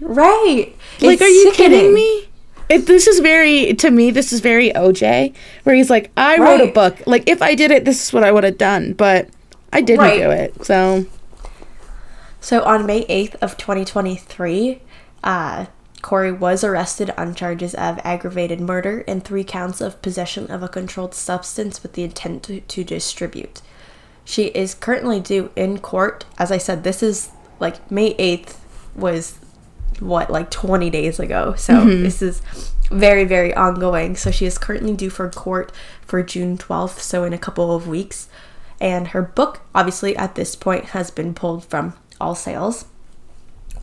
Right. 0.01 0.75
like, 0.99 1.21
are 1.21 1.27
you 1.27 1.51
kidding 1.53 1.93
me? 1.93 2.27
It, 2.69 2.87
this 2.87 3.05
is 3.07 3.19
very 3.19 3.73
to 3.75 3.91
me. 3.91 4.09
This 4.11 4.33
is 4.33 4.39
very 4.41 4.71
OJ, 4.71 5.33
where 5.63 5.75
he's 5.75 5.89
like, 5.89 6.11
"I 6.15 6.37
wrote 6.37 6.61
a 6.61 6.71
book. 6.71 7.01
Like, 7.07 7.27
if 7.27 7.41
I 7.41 7.55
did 7.55 7.71
it, 7.71 7.83
this 7.83 8.03
is 8.07 8.13
what 8.13 8.23
I 8.23 8.31
would 8.31 8.43
have 8.43 8.57
done, 8.59 8.93
but 8.93 9.27
I 9.73 9.81
didn't 9.81 10.01
Right. 10.01 10.19
do 10.19 10.29
it." 10.29 10.65
So, 10.65 11.05
So 12.41 12.63
on 12.63 12.85
May 12.85 13.05
8th 13.05 13.35
of 13.41 13.57
2023, 13.57 14.81
uh, 15.23 15.65
Kouri 16.01 16.37
was 16.37 16.63
arrested 16.63 17.11
on 17.17 17.35
charges 17.35 17.75
of 17.75 17.99
aggravated 18.03 18.61
murder 18.61 19.03
and 19.07 19.23
three 19.23 19.43
counts 19.43 19.81
of 19.81 20.01
possession 20.01 20.49
of 20.49 20.63
a 20.63 20.69
controlled 20.69 21.13
substance 21.13 21.83
with 21.83 21.93
the 21.93 22.03
intent 22.03 22.43
to, 22.43 22.61
to 22.61 22.83
distribute. 22.83 23.61
She 24.23 24.45
is 24.45 24.73
currently 24.73 25.19
due 25.19 25.51
in 25.55 25.79
court. 25.79 26.25
As 26.37 26.51
I 26.51 26.57
said, 26.57 26.83
this 26.83 27.03
is 27.03 27.31
like 27.59 27.91
May 27.91 28.13
8th 28.15 28.57
was 28.95 29.39
what 29.99 30.29
like 30.29 30.49
20 30.49 30.89
days 30.89 31.19
ago. 31.19 31.55
So 31.55 31.85
this 31.85 32.21
is 32.21 32.41
very 32.89 33.25
very 33.25 33.53
ongoing. 33.53 34.15
So 34.15 34.31
she 34.31 34.45
is 34.45 34.57
currently 34.57 34.95
due 34.95 35.09
for 35.09 35.29
court 35.29 35.71
for 36.01 36.23
June 36.23 36.57
12th, 36.57 36.99
so 36.99 37.23
in 37.23 37.33
a 37.33 37.37
couple 37.37 37.75
of 37.75 37.87
weeks. 37.87 38.29
And 38.79 39.09
her 39.09 39.21
book 39.21 39.61
obviously 39.75 40.15
at 40.15 40.35
this 40.35 40.55
point 40.55 40.85
has 40.85 41.11
been 41.11 41.33
pulled 41.33 41.65
from 41.65 41.95
all 42.19 42.35
sales. 42.35 42.85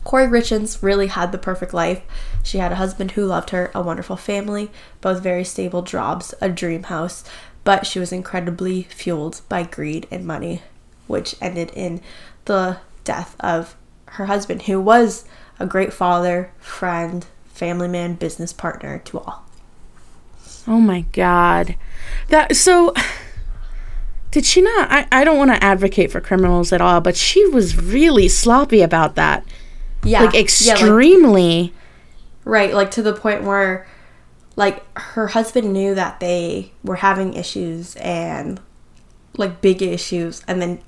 Kouri 0.05 0.29
Richins 0.29 0.81
really 0.81 1.07
had 1.07 1.31
the 1.31 1.37
perfect 1.37 1.73
life. 1.73 2.01
She 2.41 2.59
had 2.59 2.71
a 2.71 2.75
husband 2.75 3.11
who 3.11 3.25
loved 3.25 3.49
her, 3.49 3.71
a 3.75 3.81
wonderful 3.81 4.15
family, 4.15 4.71
both 5.01 5.21
very 5.21 5.43
stable 5.43 5.81
jobs, 5.81 6.33
a 6.39 6.47
dream 6.47 6.83
house, 6.83 7.25
but 7.65 7.85
she 7.85 7.99
was 7.99 8.13
incredibly 8.13 8.83
fueled 8.83 9.41
by 9.49 9.63
greed 9.63 10.07
and 10.09 10.25
money, 10.25 10.61
which 11.07 11.35
ended 11.41 11.71
in 11.75 11.99
the 12.45 12.77
death 13.03 13.35
of 13.41 13.75
her 14.05 14.27
husband, 14.27 14.63
who 14.63 14.79
was 14.79 15.25
a 15.59 15.65
great 15.65 15.91
father, 15.91 16.51
friend, 16.59 17.25
family 17.47 17.89
man, 17.89 18.13
business 18.13 18.53
partner 18.53 18.99
to 18.99 19.19
all. 19.19 19.45
oh 20.67 20.79
my 20.79 21.01
god, 21.11 21.75
that 22.29 22.55
so. 22.55 22.93
Did 24.37 24.45
she 24.45 24.61
not? 24.61 24.91
I, 24.91 25.07
I 25.11 25.23
don't 25.23 25.39
want 25.39 25.49
to 25.49 25.63
advocate 25.63 26.11
for 26.11 26.21
criminals 26.21 26.71
at 26.71 26.79
all, 26.79 27.01
but 27.01 27.17
she 27.17 27.43
was 27.47 27.75
really 27.75 28.27
sloppy 28.27 28.83
about 28.83 29.15
that. 29.15 29.43
Yeah, 30.03 30.21
Like, 30.21 30.35
yeah, 30.35 30.41
extremely. 30.41 31.73
Right, 32.45 32.71
like 32.71 32.91
to 32.91 33.01
the 33.01 33.13
point 33.13 33.45
where 33.45 33.87
like 34.55 34.83
her 34.95 35.25
husband 35.29 35.73
knew 35.73 35.95
that 35.95 36.19
they 36.19 36.71
were 36.83 36.97
having 36.97 37.33
issues 37.33 37.95
and 37.95 38.59
like 39.37 39.59
big 39.59 39.81
issues 39.81 40.43
and 40.47 40.61
then 40.61 40.81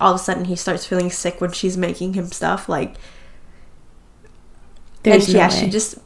all 0.00 0.14
of 0.14 0.20
a 0.20 0.24
sudden 0.24 0.46
he 0.46 0.56
starts 0.56 0.86
feeling 0.86 1.10
sick 1.10 1.42
when 1.42 1.52
she's 1.52 1.76
making 1.76 2.14
him 2.14 2.28
stuff 2.28 2.70
like 2.70 2.96
There's 5.02 5.26
and 5.26 5.34
no 5.34 5.40
yeah, 5.40 5.48
way. 5.50 5.54
she 5.60 5.68
just 5.68 5.98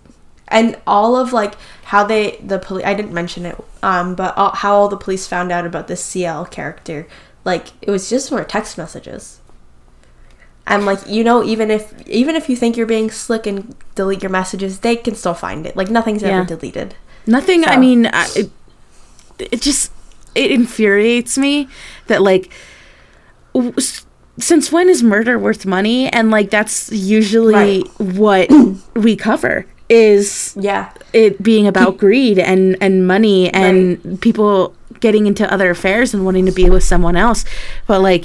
and 0.48 0.76
all 0.87 1.16
of 1.16 1.32
like 1.32 1.54
how 1.84 2.04
they 2.04 2.37
the 2.44 2.58
police 2.58 2.84
I 2.84 2.94
didn't 2.94 3.12
mention 3.12 3.46
it 3.46 3.56
um 3.82 4.14
but 4.14 4.37
all, 4.37 4.50
how 4.54 4.74
all 4.74 4.88
the 4.88 4.96
police 4.96 5.26
found 5.26 5.52
out 5.52 5.66
about 5.66 5.88
this 5.88 6.02
CL 6.04 6.46
character 6.46 7.06
like 7.44 7.68
it 7.80 7.90
was 7.90 8.11
just 8.11 8.30
more 8.30 8.44
text 8.44 8.76
messages. 8.76 9.40
And 10.66 10.84
like 10.84 10.98
you 11.08 11.24
know, 11.24 11.42
even 11.42 11.70
if 11.70 12.06
even 12.06 12.37
if 12.37 12.50
you 12.50 12.56
think 12.56 12.76
you're 12.76 12.87
being 12.87 13.11
slick 13.11 13.46
and 13.46 13.74
delete 13.94 14.22
your 14.22 14.30
messages, 14.30 14.80
they 14.80 14.96
can 14.96 15.14
still 15.14 15.32
find 15.32 15.64
it. 15.66 15.74
Like 15.76 15.88
nothing's 15.88 16.20
Yeah. 16.22 16.40
ever 16.40 16.46
deleted. 16.46 16.94
Nothing. 17.26 17.64
I 17.64 17.78
mean, 17.78 18.04
I, 18.06 18.28
it, 18.37 18.50
it 19.38 19.62
just 19.62 19.90
it 20.34 20.50
infuriates 20.52 21.38
me 21.38 21.68
that 22.08 22.20
like, 22.20 22.50
w- 23.54 23.72
since 24.38 24.70
when 24.70 24.90
is 24.90 25.02
murder 25.02 25.38
worth 25.38 25.64
money? 25.64 26.08
And 26.12 26.30
like 26.30 26.50
that's 26.50 26.92
usually 26.92 27.80
what 27.96 28.50
we 28.94 29.16
cover 29.16 29.64
is 29.88 30.55
Yeah, 30.59 30.90
it 31.12 31.42
being 31.42 31.66
about 31.66 31.96
greed 31.98 32.38
and 32.38 32.77
and 32.81 33.07
money 33.07 33.53
and 33.53 34.20
people 34.20 34.74
getting 35.01 35.27
into 35.27 35.51
other 35.53 35.70
affairs 35.70 36.12
and 36.14 36.24
wanting 36.24 36.44
to 36.46 36.53
be 36.53 36.68
with 36.70 36.83
someone 36.85 37.16
else. 37.16 37.44
But 37.87 38.01
like 38.03 38.24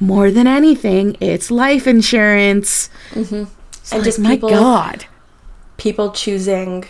more 0.00 0.30
than 0.30 0.46
anything, 0.46 1.16
it's 1.20 1.50
life 1.50 1.86
insurance. 1.86 2.88
Mm-hmm. 3.10 3.44
And 3.94 4.04
just 4.04 4.18
my 4.18 4.36
people- 4.36 4.50
God. 4.50 5.04
people 5.76 6.12
choosing 6.12 6.84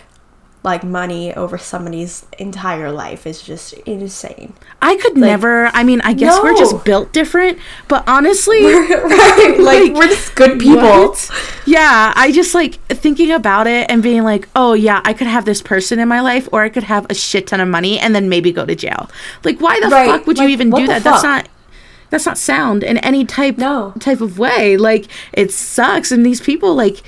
like 0.65 0.85
money 0.85 1.35
over 1.35 1.59
somebody's 1.59 2.25
entire 2.39 2.93
life 2.93 3.27
is 3.27 3.43
just 3.43 3.73
insane. 3.85 4.53
I 4.81 4.97
could 4.97 5.17
never. 5.17 5.67
I 5.67 5.83
mean, 5.83 6.01
I 6.03 6.13
guess 6.13 6.41
we're 6.43 6.57
just 6.57 6.85
built 6.85 7.13
different. 7.13 7.59
But 7.89 8.05
honestly, 8.09 8.63
right, 8.65 9.57
like, 9.61 9.93
we're 9.93 10.07
just 10.07 10.35
good 10.37 10.61
people. 10.61 10.83
What? 11.09 11.31
Yeah, 11.67 12.13
I 12.15 12.31
just 12.33 12.55
like 12.55 12.75
thinking 12.87 13.33
about 13.33 13.67
it 13.67 13.91
and 13.91 14.03
being 14.03 14.23
like, 14.23 14.49
oh 14.55 14.75
yeah, 14.75 15.01
I 15.05 15.13
could 15.15 15.27
have 15.27 15.45
this 15.45 15.61
person 15.63 15.99
in 15.99 16.07
my 16.09 16.21
life, 16.21 16.49
or 16.53 16.63
I 16.63 16.69
could 16.69 16.85
have 16.85 17.07
a 17.11 17.15
shit 17.15 17.49
ton 17.49 17.61
of 17.61 17.69
money 17.69 17.99
and 17.99 18.15
then 18.15 18.29
maybe 18.29 18.53
go 18.53 18.65
to 18.65 18.75
jail. 18.77 19.11
Like, 19.45 19.61
why 19.61 19.81
the 19.81 19.89
Right, 19.89 20.07
fuck 20.07 20.27
would 20.29 20.39
you 20.39 20.47
even 20.49 20.71
do 20.71 20.87
that? 20.87 21.03
That's 21.03 21.23
not. 21.25 21.49
That's 22.11 22.27
not 22.27 22.37
sound 22.37 22.85
in 22.85 22.99
any 22.99 23.25
type 23.25 23.57
No. 23.57 23.95
type 23.99 24.21
of 24.21 24.39
way. 24.39 24.77
Like 24.77 25.07
it 25.33 25.51
sucks, 25.51 26.13
and 26.13 26.25
these 26.27 26.41
people 26.43 26.75
like, 26.75 27.03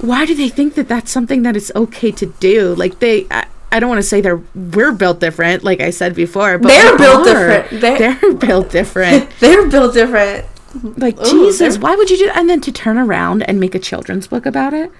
why 0.00 0.26
do 0.26 0.34
they 0.34 0.48
think 0.48 0.74
that 0.74 0.88
that's 0.88 1.10
something 1.10 1.42
that 1.42 1.56
is 1.56 1.72
okay 1.76 2.10
to 2.12 2.26
do? 2.26 2.74
Like 2.74 2.98
they, 3.00 3.26
I, 3.30 3.46
I 3.72 3.80
don't 3.80 3.88
want 3.88 3.98
to 4.00 4.08
say 4.08 4.20
they're 4.20 4.42
we're 4.54 4.92
built 4.92 5.20
different, 5.20 5.62
like 5.62 5.80
I 5.80 5.90
said 5.90 6.14
before, 6.14 6.58
but 6.58 6.68
They're 6.68 6.96
built 6.98 7.26
are. 7.28 7.34
different. 7.34 7.80
They're- 7.80 7.98
They're 8.20 8.32
built 8.34 8.70
different. 8.70 9.30
They're 9.40 9.68
built 9.68 9.94
different. 9.94 10.46
Like 10.98 11.20
Ooh, 11.20 11.30
Jesus, 11.30 11.78
why 11.78 11.96
would 11.96 12.10
you 12.10 12.16
do? 12.18 12.30
And 12.34 12.48
then 12.48 12.60
to 12.62 12.72
turn 12.72 12.96
around 12.96 13.42
and 13.42 13.58
make 13.58 13.74
a 13.74 13.78
children's 13.80 14.26
book 14.28 14.46
about 14.46 14.72
it 14.72 14.90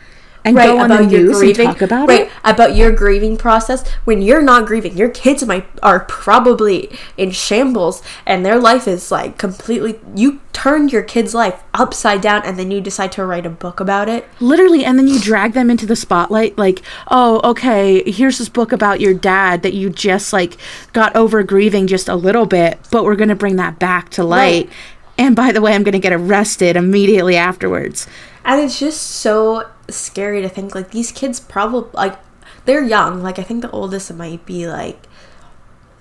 and 0.44 0.56
Right 0.56 0.66
go 0.66 0.78
on 0.78 0.88
the 0.88 0.94
about 0.96 1.10
your 1.10 1.20
news 1.22 1.38
grieving. 1.38 1.66
and 1.66 1.76
talk 1.76 1.82
about 1.82 2.08
right 2.08 2.22
it. 2.22 2.32
about 2.44 2.74
your 2.74 2.92
grieving 2.92 3.36
process. 3.36 3.86
When 4.04 4.22
you're 4.22 4.42
not 4.42 4.66
grieving, 4.66 4.96
your 4.96 5.10
kids 5.10 5.44
might 5.44 5.66
are 5.82 6.00
probably 6.00 6.90
in 7.16 7.30
shambles, 7.30 8.02
and 8.24 8.44
their 8.44 8.58
life 8.58 8.88
is 8.88 9.10
like 9.10 9.36
completely. 9.38 10.00
You 10.14 10.40
turned 10.52 10.92
your 10.92 11.02
kid's 11.02 11.34
life 11.34 11.62
upside 11.74 12.20
down, 12.20 12.42
and 12.44 12.58
then 12.58 12.70
you 12.70 12.80
decide 12.80 13.12
to 13.12 13.24
write 13.24 13.44
a 13.46 13.50
book 13.50 13.80
about 13.80 14.08
it. 14.08 14.26
Literally, 14.40 14.84
and 14.84 14.98
then 14.98 15.08
you 15.08 15.20
drag 15.20 15.52
them 15.52 15.70
into 15.70 15.86
the 15.86 15.96
spotlight. 15.96 16.56
Like, 16.56 16.82
oh, 17.10 17.40
okay, 17.50 18.02
here's 18.10 18.38
this 18.38 18.48
book 18.48 18.72
about 18.72 19.00
your 19.00 19.14
dad 19.14 19.62
that 19.62 19.74
you 19.74 19.90
just 19.90 20.32
like 20.32 20.56
got 20.92 21.14
over 21.14 21.42
grieving 21.42 21.86
just 21.86 22.08
a 22.08 22.16
little 22.16 22.46
bit, 22.46 22.78
but 22.90 23.04
we're 23.04 23.16
gonna 23.16 23.34
bring 23.36 23.56
that 23.56 23.78
back 23.78 24.08
to 24.10 24.24
light. 24.24 24.66
Right. 24.66 24.70
And 25.18 25.36
by 25.36 25.52
the 25.52 25.60
way, 25.60 25.74
I'm 25.74 25.82
gonna 25.82 25.98
get 25.98 26.14
arrested 26.14 26.76
immediately 26.76 27.36
afterwards. 27.36 28.06
And 28.42 28.58
it's 28.60 28.78
just 28.78 29.02
so 29.02 29.68
scary 29.96 30.42
to 30.42 30.48
think 30.48 30.74
like 30.74 30.90
these 30.90 31.12
kids 31.12 31.40
probably 31.40 31.90
like 31.92 32.18
they're 32.64 32.84
young. 32.84 33.22
Like 33.22 33.38
I 33.38 33.42
think 33.42 33.62
the 33.62 33.70
oldest 33.70 34.12
might 34.14 34.44
be 34.46 34.66
like 34.66 35.02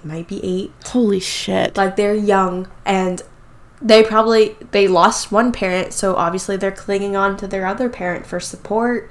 might 0.04 0.28
be 0.28 0.44
eight. 0.44 0.72
Holy 0.88 1.20
shit! 1.20 1.76
Like 1.78 1.96
they're 1.96 2.14
young 2.16 2.68
and 2.86 3.22
they 3.82 4.04
probably 4.04 4.56
they 4.72 4.88
lost 4.88 5.32
one 5.32 5.52
parent, 5.52 5.94
so 5.94 6.16
obviously 6.16 6.58
they're 6.58 6.72
clinging 6.72 7.16
on 7.16 7.38
to 7.38 7.48
their 7.48 7.66
other 7.66 7.90
parent 7.90 8.26
for 8.26 8.40
support 8.40 9.10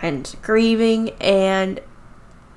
and 0.00 0.34
grieving 0.42 1.10
and 1.20 1.80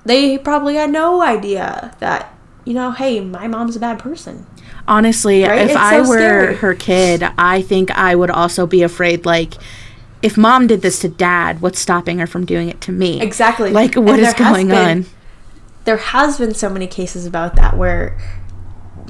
they 0.05 0.37
probably 0.37 0.75
had 0.75 0.91
no 0.91 1.21
idea 1.23 1.95
that 1.99 2.33
you 2.65 2.73
know, 2.75 2.91
hey, 2.91 3.19
my 3.19 3.47
mom's 3.47 3.75
a 3.75 3.79
bad 3.79 3.97
person. 3.97 4.45
Honestly, 4.87 5.43
Right? 5.43 5.69
if 5.69 5.75
I 5.75 5.99
were 6.01 6.17
scary. 6.19 6.55
her 6.57 6.75
kid, 6.75 7.23
I 7.37 7.63
think 7.63 7.89
I 7.91 8.15
would 8.15 8.29
also 8.29 8.67
be 8.67 8.83
afraid. 8.83 9.25
Like, 9.25 9.55
if 10.21 10.37
mom 10.37 10.67
did 10.67 10.81
this 10.81 10.99
to 10.99 11.09
dad, 11.09 11.61
what's 11.61 11.79
stopping 11.79 12.19
her 12.19 12.27
from 12.27 12.45
doing 12.45 12.69
it 12.69 12.79
to 12.81 12.91
me? 12.91 13.19
Exactly. 13.21 13.71
Like, 13.71 13.95
And 13.95 14.05
what 14.07 14.19
is 14.19 14.33
going 14.33 14.67
been- 14.67 14.97
on? 14.99 15.05
there 15.85 15.97
has 15.97 16.37
been 16.37 16.53
so 16.53 16.69
many 16.69 16.85
cases 16.85 17.25
about 17.25 17.55
that 17.55 17.75
where 17.75 18.15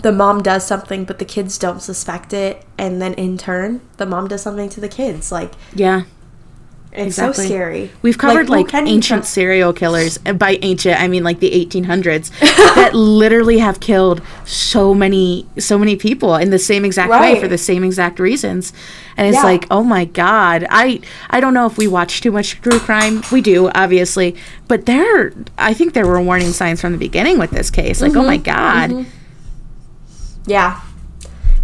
the 0.03 0.11
mom 0.11 0.41
does 0.41 0.65
something 0.65 1.03
but 1.03 1.19
the 1.19 1.25
kids 1.25 1.57
don't 1.57 1.81
suspect 1.81 2.31
it 2.33 2.65
and 2.77 3.01
then 3.01 3.13
in 3.15 3.37
turn 3.37 3.81
the 3.97 4.05
mom 4.05 4.27
does 4.27 4.41
something 4.41 4.69
to 4.69 4.79
the 4.79 4.87
kids 4.87 5.31
like 5.33 5.51
Yeah. 5.75 6.03
It's 6.93 7.15
so 7.15 7.31
scary. 7.31 7.89
We've 8.01 8.17
covered 8.17 8.47
who 8.47 8.53
like, 8.53 8.73
ancient 8.73 9.25
serial 9.25 9.71
killers. 9.71 10.19
And 10.25 10.37
by 10.37 10.59
ancient, 10.61 10.99
I 10.99 11.07
mean 11.07 11.23
like 11.23 11.39
the 11.39 11.49
1800s 11.51 12.29
that 12.75 12.93
literally 12.93 13.59
have 13.59 13.79
killed 13.79 14.21
so 14.45 14.93
many, 14.93 15.47
so 15.57 15.77
many 15.77 15.95
people 15.95 16.35
in 16.35 16.49
the 16.49 16.59
same 16.59 16.83
exact 16.83 17.09
way 17.09 17.39
for 17.39 17.47
the 17.47 17.57
same 17.57 17.85
exact 17.85 18.19
reasons. 18.19 18.73
And 19.15 19.27
it's 19.27 19.37
Yeah. 19.37 19.43
like, 19.43 19.67
oh 19.71 19.83
my 19.83 20.03
god, 20.03 20.65
I 20.69 20.99
I 21.29 21.39
don't 21.39 21.53
know 21.53 21.65
if 21.65 21.77
we 21.77 21.87
watch 21.87 22.19
too 22.19 22.31
much 22.31 22.59
true 22.61 22.79
crime. 22.79 23.21
We 23.31 23.41
do, 23.41 23.69
obviously, 23.73 24.35
but 24.67 24.85
there, 24.85 25.33
I 25.57 25.73
think 25.73 25.93
there 25.93 26.05
were 26.07 26.21
warning 26.21 26.51
signs 26.51 26.81
from 26.81 26.91
the 26.91 26.97
beginning 26.97 27.39
with 27.39 27.51
this 27.51 27.69
case. 27.69 28.01
Like, 28.01 28.15
oh 28.17 28.23
my 28.23 28.37
Mm-hmm. 28.37 28.95
god, 28.97 29.05
Yeah. 30.45 30.81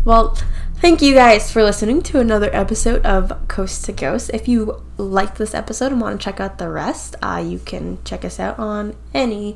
Well, 0.06 0.38
thank 0.80 1.02
you 1.02 1.14
guys 1.14 1.52
for 1.52 1.64
listening 1.64 2.02
to 2.04 2.20
another 2.20 2.50
episode 2.54 3.06
of 3.06 3.48
Coast 3.48 3.86
to 3.86 3.92
Ghost. 3.92 4.30
If 4.34 4.48
you 4.48 4.84
liked 4.98 5.38
this 5.38 5.54
episode 5.54 5.92
and 5.92 6.02
want 6.02 6.20
to 6.20 6.24
check 6.24 6.40
out 6.40 6.58
the 6.58 6.70
rest, 6.70 7.16
uh, 7.22 7.44
you 7.46 7.60
can 7.60 7.98
check 8.04 8.24
us 8.24 8.40
out 8.40 8.60
on 8.60 8.96
any 9.14 9.56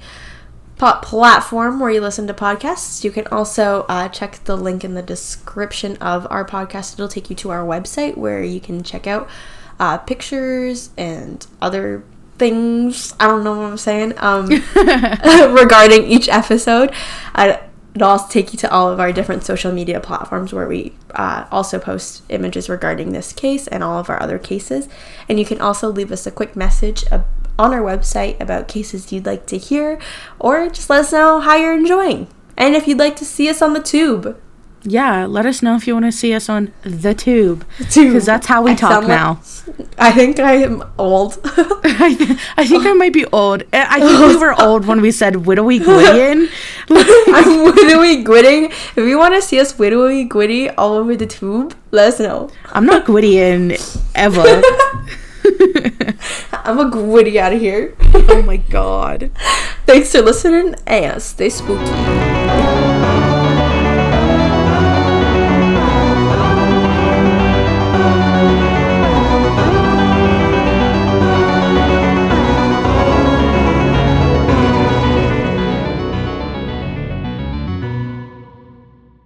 platform 0.78 1.80
where 1.80 1.92
you 1.92 2.02
listen 2.02 2.26
to 2.26 2.34
podcasts. 2.34 3.04
You 3.04 3.12
can 3.12 3.28
also 3.28 3.86
uh, 3.88 4.10
check 4.10 4.44
the 4.46 4.58
link 4.58 4.84
in 4.84 4.96
the 4.96 5.04
description 5.04 5.96
of 5.98 6.26
our 6.32 6.44
podcast. 6.44 6.94
It'll 6.94 7.08
take 7.08 7.30
you 7.30 7.36
to 7.38 7.52
our 7.52 7.64
website 7.64 8.18
where 8.18 8.44
you 8.44 8.60
can 8.60 8.82
check 8.82 9.06
out 9.06 9.30
uh, 9.80 10.00
pictures 10.00 10.90
and 10.98 11.46
other 11.62 12.04
things. 12.40 13.14
I 13.20 13.28
don't 13.28 13.44
know 13.44 13.56
what 13.56 13.66
I'm 13.66 13.78
saying. 13.78 14.14
Um, 14.18 14.48
regarding 15.56 16.06
each 16.06 16.28
episode. 16.28 16.92
It'll 17.94 18.10
also 18.10 18.28
take 18.30 18.54
you 18.54 18.60
to 18.60 18.72
all 18.72 18.90
of 18.90 19.00
our 19.00 19.12
different 19.12 19.44
social 19.44 19.72
media 19.72 20.00
platforms 20.00 20.54
where 20.54 20.68
we 20.68 20.94
uh, 21.16 21.46
also 21.52 21.78
post 21.78 22.24
images 22.30 22.70
regarding 22.70 23.12
this 23.12 23.34
case 23.34 23.68
and 23.68 23.84
all 23.84 24.00
of 24.00 24.10
our 24.10 24.22
other 24.22 24.40
cases. 24.40 24.88
And 25.28 25.40
you 25.40 25.46
can 25.46 25.60
also 25.60 25.90
leave 25.90 26.12
us 26.12 26.26
a 26.26 26.32
quick 26.32 26.56
message 26.56 27.04
on 27.12 27.74
our 27.74 27.82
website 27.82 28.40
about 28.40 28.68
cases 28.68 29.12
you'd 29.12 29.26
like 29.26 29.46
to 29.48 29.58
hear, 29.58 30.00
or 30.40 30.70
just 30.70 30.90
let 30.90 31.02
us 31.02 31.12
know 31.12 31.40
how 31.40 31.56
you're 31.56 31.74
enjoying. 31.74 32.28
And 32.58 32.76
if 32.76 32.88
you'd 32.88 33.00
like 33.00 33.16
to 33.18 33.26
see 33.26 33.50
us 33.50 33.62
on 33.62 33.74
the 33.74 33.82
tube, 33.82 34.40
yeah. 34.84 35.26
Let 35.26 35.46
us 35.46 35.62
know 35.62 35.76
if 35.76 35.88
you 35.88 35.94
want 35.94 36.06
to 36.06 36.12
see 36.12 36.34
us 36.34 36.50
on 36.50 36.72
the 36.84 37.14
tube, 37.14 37.66
because 37.78 38.26
that's 38.26 38.48
how 38.48 38.62
we 38.64 38.72
I 38.72 38.76
talk 38.76 38.92
sound 38.92 39.08
like- 39.08 39.18
now. 39.18 39.42
I 39.98 40.12
think 40.12 40.40
I 40.40 40.54
am 40.56 40.84
old. 40.98 41.40
I, 41.46 42.16
th- 42.18 42.40
I 42.58 42.66
think 42.68 42.86
I 42.86 42.94
might 42.94 43.14
be 43.14 43.26
old. 43.28 43.64
I 43.72 43.98
I 43.98 44.00
think 44.00 44.20
we 44.20 44.36
were 44.38 44.60
old 44.68 44.86
when 44.86 45.02
we 45.02 45.12
said 45.12 45.36
widowy 45.36 45.84
Gwydion. 45.84 46.50
I'm 46.90 47.72
widowy 47.72 48.24
gwitting. 48.24 48.66
If 48.66 48.98
you 48.98 49.18
want 49.18 49.36
to 49.36 49.42
see 49.42 49.60
us 49.60 49.74
widowy 49.74 50.28
gwitty 50.28 50.74
all 50.78 50.94
over 50.94 51.16
the 51.16 51.28
tube, 51.28 51.76
let 51.92 52.14
us 52.14 52.20
know. 52.20 52.50
I'm 52.74 52.86
not 52.86 53.06
Gwydion 53.06 53.74
ever. 54.16 54.42
I'm 56.64 56.80
a 56.80 56.90
gwitty 56.90 57.38
out 57.38 57.54
of 57.54 57.60
here. 57.62 57.96
oh 58.14 58.44
my 58.46 58.58
god. 58.58 59.32
Thanks 59.86 60.12
for 60.12 60.22
listening 60.22 60.76
and 60.88 61.22
stay 61.22 61.50
spooky. 61.50 61.92